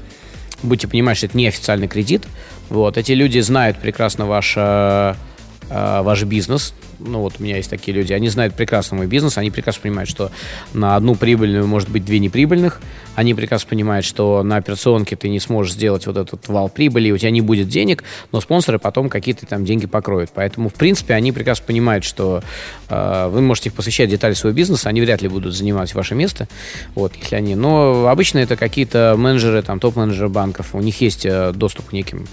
Будете 0.61 0.87
понимать, 0.87 1.17
что 1.17 1.25
это 1.25 1.37
не 1.37 1.47
официальный 1.47 1.87
кредит. 1.87 2.23
Вот. 2.69 2.97
Эти 2.97 3.11
люди 3.11 3.39
знают 3.39 3.77
прекрасно 3.79 4.25
ваш, 4.25 4.55
ваш 4.55 6.23
бизнес, 6.23 6.73
ну 7.05 7.19
вот 7.19 7.35
у 7.39 7.43
меня 7.43 7.57
есть 7.57 7.69
такие 7.69 7.95
люди, 7.95 8.13
они 8.13 8.29
знают 8.29 8.55
прекрасно 8.55 8.97
мой 8.97 9.07
бизнес, 9.07 9.37
они 9.37 9.51
прекрасно 9.51 9.81
понимают, 9.83 10.09
что 10.09 10.31
на 10.73 10.95
одну 10.95 11.15
прибыльную 11.15 11.67
может 11.67 11.89
быть 11.89 12.05
две 12.05 12.19
неприбыльных, 12.19 12.81
они 13.15 13.33
прекрасно 13.33 13.69
понимают, 13.69 14.05
что 14.05 14.43
на 14.43 14.57
операционке 14.57 15.15
ты 15.15 15.29
не 15.29 15.39
сможешь 15.39 15.73
сделать 15.73 16.07
вот 16.07 16.17
этот 16.17 16.47
вал 16.47 16.69
прибыли, 16.69 17.11
у 17.11 17.17
тебя 17.17 17.31
не 17.31 17.41
будет 17.41 17.67
денег, 17.67 18.03
но 18.31 18.41
спонсоры 18.41 18.79
потом 18.79 19.09
какие-то 19.09 19.45
там 19.45 19.65
деньги 19.65 19.85
покроют. 19.85 20.31
Поэтому, 20.33 20.69
в 20.69 20.73
принципе, 20.73 21.13
они 21.13 21.31
прекрасно 21.31 21.65
понимают, 21.65 22.03
что 22.03 22.41
э, 22.89 23.27
вы 23.29 23.41
можете 23.41 23.69
их 23.69 23.75
посвящать 23.75 24.09
детали 24.09 24.33
своего 24.33 24.55
бизнеса, 24.55 24.89
они 24.89 25.01
вряд 25.01 25.21
ли 25.21 25.27
будут 25.27 25.53
занимать 25.53 25.93
ваше 25.93 26.15
место, 26.15 26.47
вот, 26.95 27.13
если 27.15 27.35
они. 27.35 27.55
Но 27.55 28.07
обычно 28.07 28.39
это 28.39 28.55
какие-то 28.55 29.15
менеджеры, 29.17 29.61
там, 29.61 29.79
топ-менеджеры 29.79 30.29
банков, 30.29 30.73
у 30.73 30.81
них 30.81 30.99
есть 31.01 31.25
э, 31.25 31.51
доступ 31.53 31.89
к 31.89 31.93
неким 31.93 32.27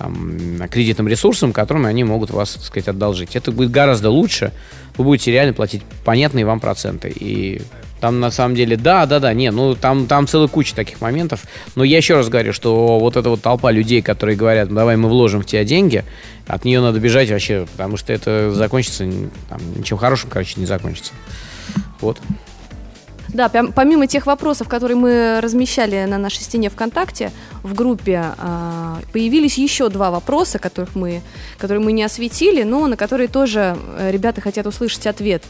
там, 0.00 0.66
кредитным 0.70 1.08
ресурсам, 1.08 1.52
которыми 1.52 1.86
они 1.86 2.04
могут 2.04 2.30
вас, 2.30 2.54
так 2.54 2.64
сказать, 2.64 2.88
одолжить. 2.88 3.36
Это 3.36 3.52
будет 3.52 3.70
гораздо 3.70 4.08
лучше. 4.08 4.50
Вы 4.96 5.04
будете 5.04 5.30
реально 5.30 5.52
платить 5.52 5.82
понятные 6.06 6.46
вам 6.46 6.58
проценты. 6.58 7.12
И 7.14 7.60
там 8.00 8.18
на 8.18 8.30
самом 8.30 8.54
деле, 8.54 8.78
да, 8.78 9.04
да, 9.04 9.20
да, 9.20 9.34
не, 9.34 9.50
ну 9.50 9.74
там, 9.74 10.06
там 10.06 10.26
целая 10.26 10.48
куча 10.48 10.74
таких 10.74 11.02
моментов. 11.02 11.42
Но 11.74 11.84
я 11.84 11.98
еще 11.98 12.14
раз 12.14 12.30
говорю, 12.30 12.54
что 12.54 12.98
вот 12.98 13.18
эта 13.18 13.28
вот 13.28 13.42
толпа 13.42 13.70
людей, 13.70 14.00
которые 14.00 14.38
говорят, 14.38 14.72
давай 14.72 14.96
мы 14.96 15.10
вложим 15.10 15.42
в 15.42 15.46
тебя 15.46 15.64
деньги, 15.64 16.02
от 16.46 16.64
нее 16.64 16.80
надо 16.80 16.98
бежать 16.98 17.30
вообще, 17.30 17.66
потому 17.72 17.98
что 17.98 18.14
это 18.14 18.52
закончится, 18.52 19.04
там, 19.50 19.60
ничем 19.76 19.98
хорошим, 19.98 20.30
короче, 20.30 20.54
не 20.56 20.64
закончится. 20.66 21.12
Вот. 22.00 22.18
Да, 23.32 23.48
помимо 23.48 24.06
тех 24.06 24.26
вопросов, 24.26 24.68
которые 24.68 24.96
мы 24.96 25.40
размещали 25.40 26.04
на 26.04 26.18
нашей 26.18 26.42
стене 26.42 26.68
ВКонтакте, 26.68 27.30
в 27.62 27.74
группе 27.74 28.24
а, 28.38 28.98
появились 29.12 29.58
еще 29.58 29.88
два 29.88 30.10
вопроса, 30.10 30.58
которых 30.58 30.94
мы, 30.94 31.22
которые 31.58 31.84
мы 31.84 31.92
не 31.92 32.02
осветили, 32.02 32.62
но 32.62 32.86
на 32.86 32.96
которые 32.96 33.28
тоже 33.28 33.76
э, 33.98 34.10
ребята 34.10 34.40
хотят 34.40 34.66
услышать 34.66 35.06
ответ. 35.06 35.44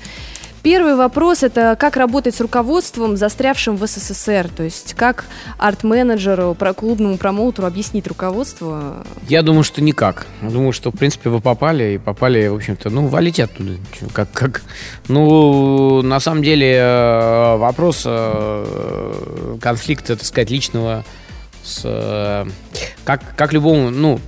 Первый 0.62 0.94
вопрос– 0.94 1.42
это 1.42 1.75
как 1.79 1.96
работать 1.96 2.35
с 2.35 2.40
руководством, 2.40 3.16
застрявшим 3.16 3.77
в 3.77 3.87
СССР? 3.87 4.51
То 4.55 4.62
есть 4.62 4.92
как 4.92 5.25
арт-менеджеру, 5.57 6.55
клубному 6.77 7.16
промоутеру 7.16 7.66
объяснить 7.66 8.07
руководству? 8.07 8.96
Я 9.27 9.42
думаю, 9.42 9.62
что 9.64 9.83
никак. 9.83 10.27
Думаю, 10.42 10.73
что, 10.73 10.90
в 10.90 10.96
принципе, 10.96 11.31
вы 11.31 11.40
попали, 11.40 11.94
и 11.94 11.99
попали, 11.99 12.46
в 12.49 12.57
общем-то, 12.57 12.90
ну, 12.90 13.07
валите 13.07 13.44
оттуда. 13.44 13.73
Как, 14.12 14.31
как? 14.33 14.62
Ну, 15.09 16.03
на 16.03 16.20
самом 16.20 16.42
деле, 16.42 16.77
э, 16.77 17.57
вопрос 17.57 18.03
э, 18.05 19.57
конфликта, 19.62 20.16
так 20.16 20.27
сказать, 20.27 20.51
личного 20.51 21.07
с... 21.64 21.83
Э, 21.85 22.44
как, 23.05 23.23
как 23.35 23.55
любому, 23.55 23.88
ну, 23.88 24.20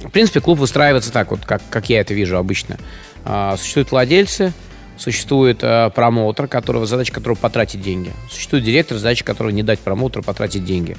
в 0.00 0.10
принципе, 0.10 0.40
клуб 0.40 0.58
выстраивается 0.58 1.12
так, 1.12 1.30
вот 1.30 1.44
как, 1.44 1.62
как 1.70 1.88
я 1.90 2.00
это 2.00 2.12
вижу 2.12 2.38
обычно. 2.38 2.76
А, 3.24 3.56
существуют 3.56 3.92
владельцы– 3.92 4.52
Существует 4.96 5.58
э, 5.62 5.90
промоутер, 5.94 6.48
которого, 6.48 6.86
задача 6.86 7.12
которого 7.12 7.36
потратить 7.36 7.82
деньги. 7.82 8.12
Существует 8.30 8.64
директор, 8.64 8.96
задача 8.96 9.24
которого 9.24 9.50
не 9.50 9.62
дать 9.62 9.78
промоутеру 9.80 10.22
потратить 10.22 10.64
деньги. 10.64 10.96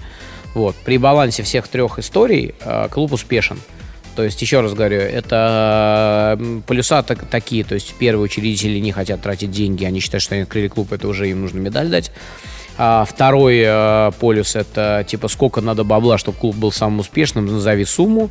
Вот. 0.53 0.75
При 0.85 0.97
балансе 0.97 1.43
всех 1.43 1.67
трех 1.67 1.99
историй 1.99 2.55
э, 2.61 2.87
клуб 2.89 3.13
успешен. 3.13 3.59
То 4.15 4.23
есть, 4.23 4.41
еще 4.41 4.61
раз 4.61 4.73
говорю, 4.73 4.99
это 4.99 6.39
полюса 6.65 7.03
так, 7.03 7.25
такие. 7.27 7.63
То 7.63 7.75
есть, 7.75 7.93
первые 7.99 8.25
учредители 8.25 8.79
не 8.79 8.91
хотят 8.91 9.21
тратить 9.21 9.51
деньги, 9.51 9.85
они 9.85 9.99
считают, 9.99 10.23
что 10.23 10.33
они 10.33 10.43
открыли 10.43 10.67
клуб, 10.67 10.91
это 10.91 11.07
уже 11.07 11.29
им 11.29 11.41
нужно 11.41 11.59
медаль 11.59 11.89
дать. 11.89 12.11
А 12.79 13.05
второй 13.05 13.63
э, 13.65 14.11
полюс 14.19 14.55
это 14.55 15.03
типа 15.07 15.27
сколько 15.27 15.61
надо 15.61 15.83
бабла, 15.83 16.17
чтобы 16.17 16.37
клуб 16.37 16.55
был 16.55 16.71
самым 16.71 16.99
успешным, 16.99 17.47
назови 17.47 17.85
сумму. 17.85 18.29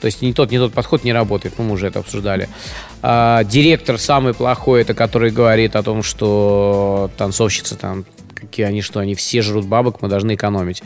То 0.00 0.06
есть 0.06 0.22
ни 0.22 0.32
тот, 0.32 0.50
ни 0.50 0.58
тот 0.58 0.72
подход 0.72 1.04
не 1.04 1.12
работает, 1.12 1.58
мы 1.58 1.70
уже 1.70 1.86
это 1.86 2.00
обсуждали. 2.00 2.48
А, 3.02 3.44
директор 3.44 3.98
самый 3.98 4.34
плохой, 4.34 4.82
это 4.82 4.94
который 4.94 5.30
говорит 5.30 5.76
о 5.76 5.82
том, 5.82 6.02
что 6.02 7.10
танцовщицы 7.16 7.76
там 7.76 8.04
какие 8.34 8.66
они, 8.66 8.82
что 8.82 9.00
они 9.00 9.14
все 9.14 9.42
жрут 9.42 9.66
бабок, 9.66 10.02
мы 10.02 10.08
должны 10.08 10.34
экономить. 10.34 10.82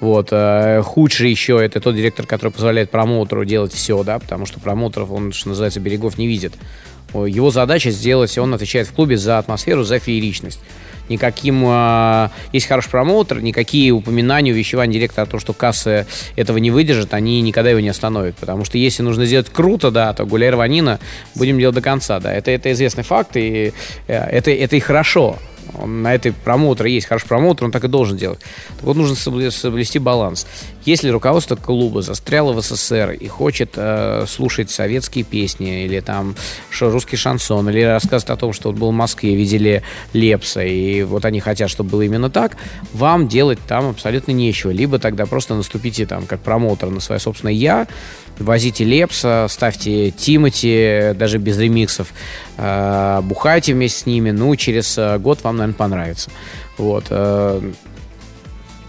Вот. 0.00 0.28
Э, 0.32 0.82
худший 0.82 1.30
еще 1.30 1.62
это 1.62 1.78
тот 1.78 1.94
директор, 1.94 2.26
который 2.26 2.50
позволяет 2.50 2.90
промоутеру 2.90 3.44
делать 3.44 3.72
все, 3.72 4.02
да, 4.02 4.18
потому 4.18 4.46
что 4.46 4.60
промоутеров, 4.60 5.10
он, 5.10 5.32
что 5.32 5.50
называется, 5.50 5.78
берегов 5.78 6.18
не 6.18 6.26
видит. 6.26 6.54
Его 7.14 7.50
задача 7.50 7.90
сделать, 7.90 8.36
он 8.38 8.52
отвечает 8.54 8.88
в 8.88 8.92
клубе 8.92 9.16
за 9.16 9.38
атмосферу, 9.38 9.84
за 9.84 9.98
фееричность 9.98 10.60
никаким, 11.08 11.64
э, 11.66 12.28
есть 12.52 12.66
хороший 12.66 12.90
промоутер, 12.90 13.40
никакие 13.42 13.92
упоминания, 13.92 14.52
увещевания 14.52 14.94
директора 14.94 15.26
о 15.26 15.28
том, 15.28 15.40
что 15.40 15.52
кассы 15.52 16.06
этого 16.36 16.58
не 16.58 16.70
выдержат, 16.70 17.14
они 17.14 17.40
никогда 17.40 17.70
его 17.70 17.80
не 17.80 17.88
остановят. 17.88 18.36
Потому 18.36 18.64
что 18.64 18.78
если 18.78 19.02
нужно 19.02 19.26
сделать 19.26 19.48
круто, 19.50 19.90
да, 19.90 20.12
то 20.12 20.24
гуляй 20.24 20.50
рванина 20.50 20.98
будем 21.34 21.58
делать 21.58 21.74
до 21.74 21.82
конца, 21.82 22.20
да. 22.20 22.32
Это, 22.32 22.50
это 22.50 22.72
известный 22.72 23.04
факт, 23.04 23.36
и 23.36 23.72
э, 24.06 24.14
это, 24.14 24.50
это 24.50 24.76
и 24.76 24.80
хорошо 24.80 25.38
он 25.74 26.02
на 26.02 26.14
этой 26.14 26.32
промоутер 26.32 26.86
есть 26.86 27.06
хороший 27.06 27.28
промоутер, 27.28 27.64
он 27.64 27.72
так 27.72 27.84
и 27.84 27.88
должен 27.88 28.16
делать. 28.16 28.40
Так 28.76 28.84
вот, 28.84 28.96
нужно 28.96 29.16
соблюсти 29.16 29.98
баланс. 29.98 30.46
Если 30.84 31.08
руководство 31.08 31.56
клуба 31.56 32.02
застряло 32.02 32.52
в 32.52 32.60
СССР 32.62 33.10
и 33.12 33.26
хочет 33.26 33.72
э, 33.76 34.24
слушать 34.28 34.70
советские 34.70 35.24
песни 35.24 35.84
или 35.84 36.00
там 36.00 36.36
русский 36.80 37.16
шансон, 37.16 37.68
или 37.68 37.82
рассказывать 37.82 38.30
о 38.30 38.36
том, 38.36 38.52
что 38.52 38.70
вот 38.70 38.78
был 38.78 38.90
в 38.90 38.94
Москве, 38.94 39.34
видели 39.34 39.82
Лепса, 40.12 40.62
и 40.62 41.02
вот 41.02 41.24
они 41.24 41.40
хотят, 41.40 41.70
чтобы 41.70 41.90
было 41.90 42.02
именно 42.02 42.30
так, 42.30 42.56
вам 42.92 43.26
делать 43.28 43.58
там 43.66 43.90
абсолютно 43.90 44.32
нечего. 44.32 44.70
Либо 44.70 44.98
тогда 44.98 45.26
просто 45.26 45.54
наступите 45.54 46.06
там 46.06 46.26
как 46.26 46.40
промоутер 46.40 46.90
на 46.90 47.00
свое 47.00 47.20
собственное 47.20 47.54
«я», 47.54 47.86
возите 48.38 48.84
Лепса, 48.84 49.46
ставьте 49.48 50.10
Тимати, 50.10 51.12
даже 51.14 51.38
без 51.38 51.58
ремиксов, 51.58 52.08
э, 52.56 53.20
бухайте 53.22 53.74
вместе 53.74 54.00
с 54.00 54.06
ними, 54.06 54.30
ну, 54.30 54.54
через 54.56 54.96
э, 54.98 55.18
год 55.18 55.42
вам, 55.42 55.56
наверное, 55.56 55.76
понравится. 55.76 56.30
Вот. 56.78 57.06
Э, 57.10 57.60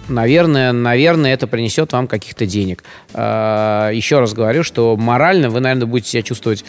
наверное, 0.07 0.71
наверное, 0.71 1.33
это 1.33 1.47
принесет 1.47 1.91
вам 1.91 2.07
каких-то 2.07 2.45
денег. 2.45 2.83
Еще 3.13 4.19
раз 4.19 4.33
говорю, 4.33 4.63
что 4.63 4.95
морально 4.95 5.49
вы, 5.49 5.59
наверное, 5.59 5.85
будете 5.85 6.11
себя 6.11 6.23
чувствовать 6.23 6.63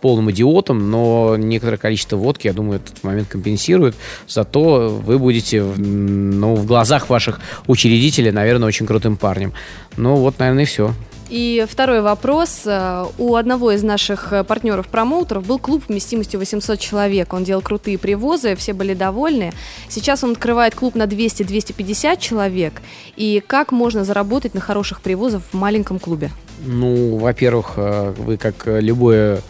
полным 0.00 0.32
идиотом, 0.32 0.90
но 0.90 1.36
некоторое 1.36 1.76
количество 1.76 2.16
водки, 2.16 2.48
я 2.48 2.52
думаю, 2.52 2.80
этот 2.80 3.04
момент 3.04 3.28
компенсирует. 3.28 3.94
Зато 4.26 4.88
вы 4.88 5.20
будете 5.20 5.62
ну, 5.62 6.56
в 6.56 6.66
глазах 6.66 7.08
ваших 7.08 7.38
учредителей, 7.68 8.32
наверное, 8.32 8.66
очень 8.66 8.86
крутым 8.86 9.16
парнем. 9.16 9.52
Ну 9.96 10.16
вот, 10.16 10.40
наверное, 10.40 10.64
и 10.64 10.66
все. 10.66 10.92
И 11.34 11.66
второй 11.68 12.00
вопрос. 12.00 12.62
Э, 12.64 13.06
у 13.18 13.34
одного 13.34 13.72
из 13.72 13.82
наших 13.82 14.32
э, 14.32 14.44
партнеров-промоутеров 14.44 15.44
был 15.44 15.58
клуб 15.58 15.82
вместимостью 15.88 16.38
800 16.38 16.78
человек. 16.78 17.32
Он 17.32 17.42
делал 17.42 17.60
крутые 17.60 17.98
привозы, 17.98 18.54
все 18.54 18.72
были 18.72 18.94
довольны. 18.94 19.52
Сейчас 19.88 20.22
он 20.22 20.30
открывает 20.30 20.76
клуб 20.76 20.94
на 20.94 21.06
200-250 21.06 22.20
человек. 22.20 22.74
И 23.16 23.42
как 23.44 23.72
можно 23.72 24.04
заработать 24.04 24.54
на 24.54 24.60
хороших 24.60 25.00
привозах 25.00 25.42
в 25.50 25.56
маленьком 25.56 25.98
клубе? 25.98 26.30
Ну, 26.64 27.16
во-первых, 27.16 27.72
э, 27.78 28.14
вы 28.16 28.36
как 28.36 28.66
любое 28.66 29.40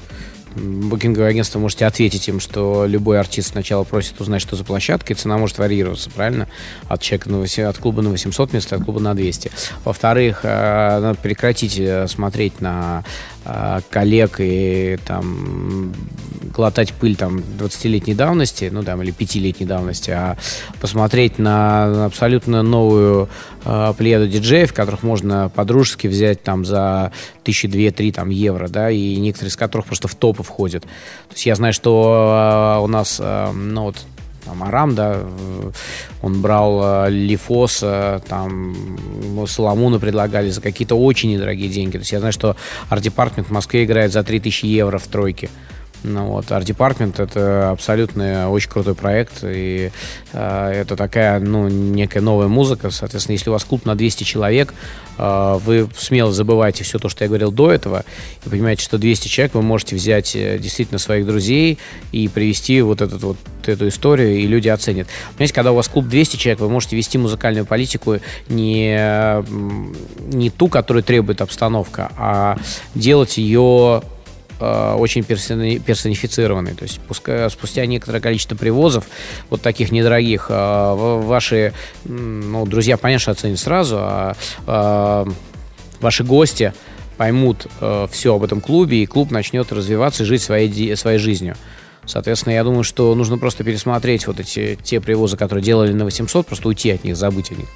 букинговое 0.56 1.30
агентство 1.30 1.58
можете 1.58 1.86
ответить 1.86 2.28
им, 2.28 2.40
что 2.40 2.86
любой 2.86 3.18
артист 3.18 3.50
сначала 3.52 3.84
просит 3.84 4.20
узнать, 4.20 4.42
что 4.42 4.56
за 4.56 4.64
площадка, 4.64 5.12
и 5.12 5.16
цена 5.16 5.38
может 5.38 5.58
варьироваться, 5.58 6.10
правильно? 6.10 6.48
От 6.88 7.02
человека 7.02 7.30
на 7.30 7.38
8, 7.38 7.62
от 7.64 7.78
клуба 7.78 8.02
на 8.02 8.10
800 8.10 8.52
мест, 8.52 8.72
от 8.72 8.84
клуба 8.84 9.00
на 9.00 9.14
200. 9.14 9.50
Во-вторых, 9.84 10.40
э, 10.42 11.00
надо 11.00 11.18
прекратить 11.20 11.78
э, 11.78 12.06
смотреть 12.08 12.60
на 12.60 13.04
коллег 13.90 14.36
и 14.38 14.98
там 15.04 15.92
глотать 16.54 16.92
пыль 16.92 17.16
там 17.16 17.38
20-летней 17.38 18.14
давности, 18.14 18.70
ну 18.72 18.82
там, 18.82 19.02
или 19.02 19.12
5-летней 19.12 19.66
давности, 19.66 20.10
а 20.10 20.36
посмотреть 20.80 21.38
на 21.38 22.06
абсолютно 22.06 22.62
новую 22.62 23.28
э, 23.64 23.94
плеяду 23.98 24.28
диджеев, 24.28 24.72
которых 24.72 25.02
можно 25.02 25.50
по-дружески 25.54 26.06
взять 26.06 26.42
там 26.42 26.64
за 26.64 27.12
тысячи 27.42 27.68
две-три 27.68 28.12
там 28.12 28.30
евро, 28.30 28.68
да, 28.68 28.90
и 28.90 29.16
некоторые 29.16 29.50
из 29.50 29.56
которых 29.56 29.86
просто 29.86 30.08
в 30.08 30.14
топы 30.14 30.42
входят. 30.42 30.82
То 30.82 31.34
есть 31.34 31.46
я 31.46 31.54
знаю, 31.56 31.72
что 31.72 32.76
э, 32.78 32.82
у 32.82 32.86
нас, 32.86 33.18
э, 33.20 33.52
ну 33.52 33.82
вот, 33.84 33.96
там 34.44 34.62
Арам, 34.62 34.94
да, 34.94 35.20
он 36.22 36.40
брал 36.40 37.06
э, 37.06 37.10
Лифоса, 37.10 38.22
там 38.28 38.74
Соломуна 39.46 39.98
предлагали 39.98 40.50
за 40.50 40.60
какие-то 40.60 40.94
очень 40.94 41.32
недорогие 41.32 41.68
деньги. 41.68 41.92
То 41.92 41.98
есть 41.98 42.12
я 42.12 42.18
знаю, 42.18 42.32
что 42.32 42.56
арт-департмент 42.88 43.48
в 43.48 43.52
Москве 43.52 43.84
играет 43.84 44.12
за 44.12 44.22
3000 44.22 44.66
евро 44.66 44.98
в 44.98 45.06
тройке. 45.06 45.50
Ну, 46.04 46.26
вот, 46.26 46.46
Art 46.50 46.64
Department 46.64 47.22
это 47.22 47.70
абсолютно 47.70 48.50
очень 48.50 48.68
крутой 48.68 48.94
проект, 48.94 49.42
и 49.42 49.90
э, 50.34 50.70
это 50.70 50.96
такая, 50.96 51.40
ну, 51.40 51.68
некая 51.68 52.20
новая 52.20 52.46
музыка, 52.46 52.90
соответственно, 52.90 53.32
если 53.32 53.48
у 53.48 53.54
вас 53.54 53.64
клуб 53.64 53.86
на 53.86 53.94
200 53.94 54.24
человек, 54.24 54.72
э, 54.72 54.74
вы 55.18 55.88
смело 55.96 56.32
забываете 56.32 56.84
все 56.84 56.98
то, 56.98 57.08
что 57.08 57.24
я 57.24 57.28
говорил 57.28 57.52
до 57.52 57.70
этого, 57.70 58.04
и 58.44 58.48
понимаете, 58.48 58.82
что 58.82 58.98
200 58.98 59.28
человек 59.28 59.54
вы 59.54 59.62
можете 59.62 59.96
взять 59.96 60.34
э, 60.34 60.58
действительно 60.58 60.98
своих 60.98 61.26
друзей 61.26 61.78
и 62.12 62.28
привести 62.28 62.80
вот, 62.82 63.00
этот, 63.00 63.22
вот 63.22 63.36
эту 63.64 63.88
историю, 63.88 64.36
и 64.36 64.46
люди 64.46 64.68
оценят. 64.68 65.06
Понимаете, 65.34 65.54
когда 65.54 65.72
у 65.72 65.76
вас 65.76 65.88
клуб 65.88 66.06
200 66.06 66.36
человек, 66.36 66.60
вы 66.60 66.68
можете 66.68 66.96
вести 66.96 67.18
музыкальную 67.18 67.66
политику 67.66 68.18
не, 68.48 69.42
не 70.34 70.50
ту, 70.50 70.68
которую 70.68 71.02
требует 71.02 71.40
обстановка, 71.40 72.10
а 72.16 72.58
делать 72.94 73.38
ее 73.38 74.02
Э, 74.64 74.94
очень 74.94 75.22
персонифицированный. 75.24 76.74
То 76.74 76.84
есть 76.84 77.00
пускай, 77.06 77.50
спустя 77.50 77.84
некоторое 77.86 78.20
количество 78.20 78.56
привозов, 78.56 79.04
вот 79.50 79.60
таких 79.60 79.92
недорогих, 79.92 80.46
э, 80.48 80.94
ваши 81.22 81.74
ну, 82.04 82.64
друзья, 82.66 82.96
понятно, 82.96 83.32
оценят 83.32 83.58
сразу, 83.58 83.96
а 83.98 84.36
э, 84.66 85.30
ваши 86.00 86.24
гости 86.24 86.72
поймут 87.16 87.68
все 88.10 88.34
об 88.34 88.42
этом 88.42 88.60
клубе, 88.60 89.00
и 89.00 89.06
клуб 89.06 89.30
начнет 89.30 89.70
развиваться 89.70 90.24
и 90.24 90.26
жить 90.26 90.42
своей, 90.42 90.96
своей 90.96 91.18
жизнью. 91.18 91.54
Соответственно, 92.06 92.54
я 92.54 92.64
думаю, 92.64 92.84
что 92.84 93.14
нужно 93.14 93.38
просто 93.38 93.64
пересмотреть 93.64 94.26
вот 94.26 94.40
эти 94.40 94.78
те 94.82 95.00
привозы, 95.00 95.36
которые 95.36 95.64
делали 95.64 95.92
на 95.92 96.04
800, 96.04 96.46
просто 96.46 96.68
уйти 96.68 96.90
от 96.90 97.04
них, 97.04 97.16
забыть 97.16 97.50
о 97.50 97.54
них. 97.54 97.68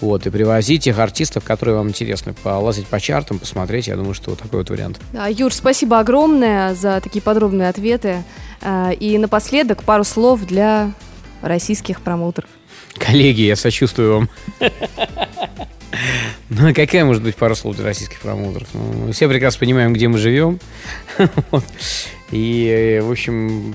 Вот, 0.00 0.26
и 0.26 0.30
привозить 0.30 0.84
тех 0.84 0.98
артистов, 0.98 1.44
которые 1.44 1.76
вам 1.76 1.88
интересны, 1.88 2.34
полазить 2.34 2.86
по 2.86 3.00
чартам, 3.00 3.38
посмотреть. 3.38 3.86
Я 3.88 3.96
думаю, 3.96 4.14
что 4.14 4.30
вот 4.30 4.40
такой 4.40 4.60
вот 4.60 4.70
вариант. 4.70 5.00
Юр, 5.30 5.52
спасибо 5.52 5.98
огромное 5.98 6.74
за 6.74 7.00
такие 7.00 7.22
подробные 7.22 7.68
ответы. 7.68 8.24
А, 8.60 8.90
и 8.92 9.18
напоследок 9.18 9.82
пару 9.82 10.04
слов 10.04 10.44
для 10.44 10.92
российских 11.42 12.00
промоутеров. 12.00 12.50
Коллеги, 12.94 13.42
я 13.42 13.56
сочувствую 13.56 14.14
вам. 14.14 14.30
Ну, 16.50 16.68
а 16.68 16.72
какая 16.72 17.04
может 17.04 17.22
быть 17.22 17.36
пару 17.36 17.54
слов 17.54 17.76
для 17.76 17.84
российских 17.84 18.20
промоутеров? 18.20 18.68
Ну, 18.74 19.06
мы 19.06 19.12
все 19.12 19.28
прекрасно 19.28 19.60
понимаем, 19.60 19.92
где 19.92 20.08
мы 20.08 20.18
живем. 20.18 20.60
И, 22.30 23.00
в 23.02 23.10
общем, 23.10 23.74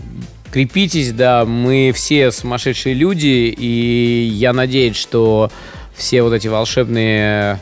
крепитесь, 0.51 1.12
да, 1.12 1.45
мы 1.45 1.91
все 1.93 2.32
сумасшедшие 2.32 2.95
люди, 2.95 3.53
и 3.55 4.29
я 4.34 4.53
надеюсь, 4.53 4.97
что 4.97 5.51
все 5.95 6.23
вот 6.23 6.34
эти 6.34 6.47
волшебные 6.47 7.60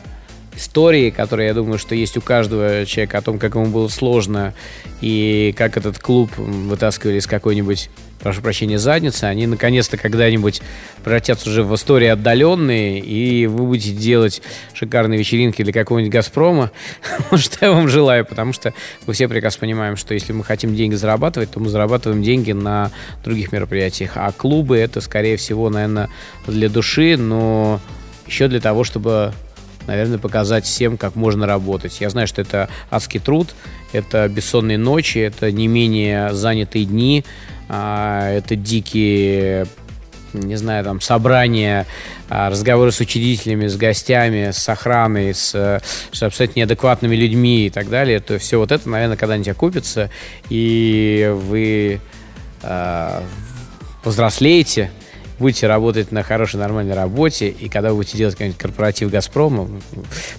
истории, 0.58 1.10
которые, 1.10 1.48
я 1.48 1.54
думаю, 1.54 1.78
что 1.78 1.94
есть 1.94 2.16
у 2.16 2.20
каждого 2.20 2.84
человека 2.84 3.18
о 3.18 3.22
том, 3.22 3.38
как 3.38 3.54
ему 3.54 3.66
было 3.66 3.88
сложно 3.88 4.54
и 5.00 5.54
как 5.56 5.76
этот 5.76 5.98
клуб 5.98 6.36
вытаскивали 6.36 7.18
из 7.18 7.26
какой-нибудь, 7.26 7.88
прошу 8.20 8.42
прощения, 8.42 8.78
задницы, 8.78 9.24
они 9.24 9.46
наконец-то 9.46 9.96
когда-нибудь 9.96 10.60
превратятся 11.04 11.48
уже 11.48 11.62
в 11.62 11.72
истории 11.74 12.08
отдаленные, 12.08 12.98
и 12.98 13.46
вы 13.46 13.66
будете 13.66 13.92
делать 13.92 14.42
шикарные 14.74 15.18
вечеринки 15.18 15.62
для 15.62 15.72
какого-нибудь 15.72 16.12
«Газпрома», 16.12 16.72
что 17.36 17.64
я 17.64 17.72
вам 17.72 17.88
желаю, 17.88 18.26
потому 18.26 18.52
что 18.52 18.74
мы 19.06 19.14
все 19.14 19.28
прекрасно 19.28 19.60
понимаем, 19.60 19.96
что 19.96 20.12
если 20.12 20.32
мы 20.32 20.42
хотим 20.42 20.74
деньги 20.74 20.96
зарабатывать, 20.96 21.52
то 21.52 21.60
мы 21.60 21.68
зарабатываем 21.70 22.22
деньги 22.22 22.52
на 22.52 22.90
других 23.24 23.52
мероприятиях, 23.52 24.12
а 24.16 24.32
клубы 24.32 24.76
это, 24.76 25.00
скорее 25.00 25.36
всего, 25.36 25.70
наверное, 25.70 26.08
для 26.46 26.68
души, 26.68 27.16
но 27.16 27.80
еще 28.26 28.48
для 28.48 28.60
того, 28.60 28.82
чтобы 28.84 29.32
наверное, 29.88 30.18
показать 30.18 30.64
всем, 30.64 30.96
как 30.96 31.16
можно 31.16 31.46
работать. 31.46 32.00
Я 32.00 32.10
знаю, 32.10 32.28
что 32.28 32.40
это 32.40 32.68
адский 32.90 33.18
труд, 33.18 33.48
это 33.92 34.28
бессонные 34.28 34.78
ночи, 34.78 35.18
это 35.18 35.50
не 35.50 35.66
менее 35.66 36.32
занятые 36.32 36.84
дни, 36.84 37.24
а, 37.68 38.30
это 38.30 38.54
дикие 38.54 39.66
не 40.34 40.56
знаю, 40.56 40.84
там, 40.84 41.00
собрания, 41.00 41.86
а, 42.28 42.50
разговоры 42.50 42.92
с 42.92 43.00
учредителями, 43.00 43.66
с 43.66 43.76
гостями, 43.76 44.50
с 44.50 44.68
охраной, 44.68 45.32
с, 45.32 45.80
с 46.12 46.22
абсолютно 46.22 46.60
неадекватными 46.60 47.16
людьми 47.16 47.66
и 47.66 47.70
так 47.70 47.88
далее, 47.88 48.20
то 48.20 48.38
все 48.38 48.58
вот 48.58 48.70
это, 48.70 48.86
наверное, 48.90 49.16
когда-нибудь 49.16 49.48
окупится, 49.48 50.10
и 50.50 51.32
вы 51.34 52.00
э, 52.62 53.22
повзрослеете, 54.02 54.90
будете 55.38 55.66
работать 55.66 56.12
на 56.12 56.22
хорошей, 56.22 56.58
нормальной 56.58 56.94
работе, 56.94 57.48
и 57.48 57.68
когда 57.68 57.90
вы 57.90 57.96
будете 57.96 58.18
делать 58.18 58.34
какой-нибудь 58.34 58.60
корпоратив 58.60 59.10
«Газпрома», 59.10 59.68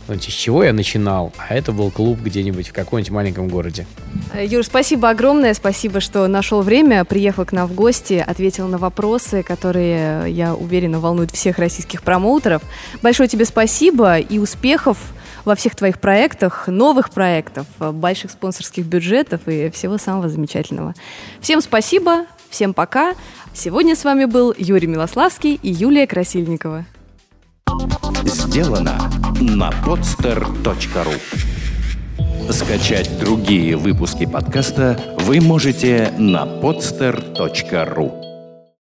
ну, 0.07 0.15
с 0.15 0.21
чего 0.21 0.63
я 0.63 0.73
начинал? 0.73 1.31
А 1.37 1.55
это 1.55 1.71
был 1.71 1.91
клуб 1.91 2.19
где-нибудь 2.19 2.69
в 2.69 2.73
каком-нибудь 2.73 3.11
маленьком 3.11 3.47
городе. 3.47 3.85
Э, 4.33 4.45
Юр, 4.45 4.63
спасибо 4.63 5.09
огромное, 5.09 5.53
спасибо, 5.53 5.99
что 5.99 6.27
нашел 6.27 6.61
время, 6.61 7.05
приехал 7.05 7.45
к 7.45 7.51
нам 7.51 7.67
в 7.67 7.73
гости, 7.73 8.23
ответил 8.25 8.67
на 8.67 8.77
вопросы, 8.77 9.43
которые, 9.43 10.31
я 10.31 10.53
уверена, 10.53 10.99
волнуют 10.99 11.31
всех 11.31 11.59
российских 11.59 12.03
промоутеров. 12.03 12.61
Большое 13.01 13.29
тебе 13.29 13.45
спасибо 13.45 14.19
и 14.19 14.39
успехов 14.39 14.97
во 15.45 15.55
всех 15.55 15.75
твоих 15.75 15.99
проектах, 15.99 16.67
новых 16.67 17.11
проектов, 17.11 17.65
больших 17.79 18.31
спонсорских 18.31 18.85
бюджетов 18.85 19.41
и 19.47 19.69
всего 19.69 19.97
самого 19.97 20.29
замечательного. 20.29 20.93
Всем 21.41 21.61
спасибо, 21.61 22.25
всем 22.49 22.73
пока. 22.73 23.15
Сегодня 23.53 23.95
с 23.95 24.03
вами 24.03 24.25
был 24.25 24.53
Юрий 24.57 24.87
Милославский 24.87 25.59
и 25.61 25.69
Юлия 25.69 26.07
Красильникова. 26.07 26.85
Сделано 28.23 28.97
на 29.39 29.69
podster.ru 29.85 31.13
Скачать 32.51 33.19
другие 33.19 33.77
выпуски 33.77 34.25
подкаста 34.25 34.99
вы 35.19 35.39
можете 35.39 36.11
на 36.17 36.45
podster.ru 36.45 38.28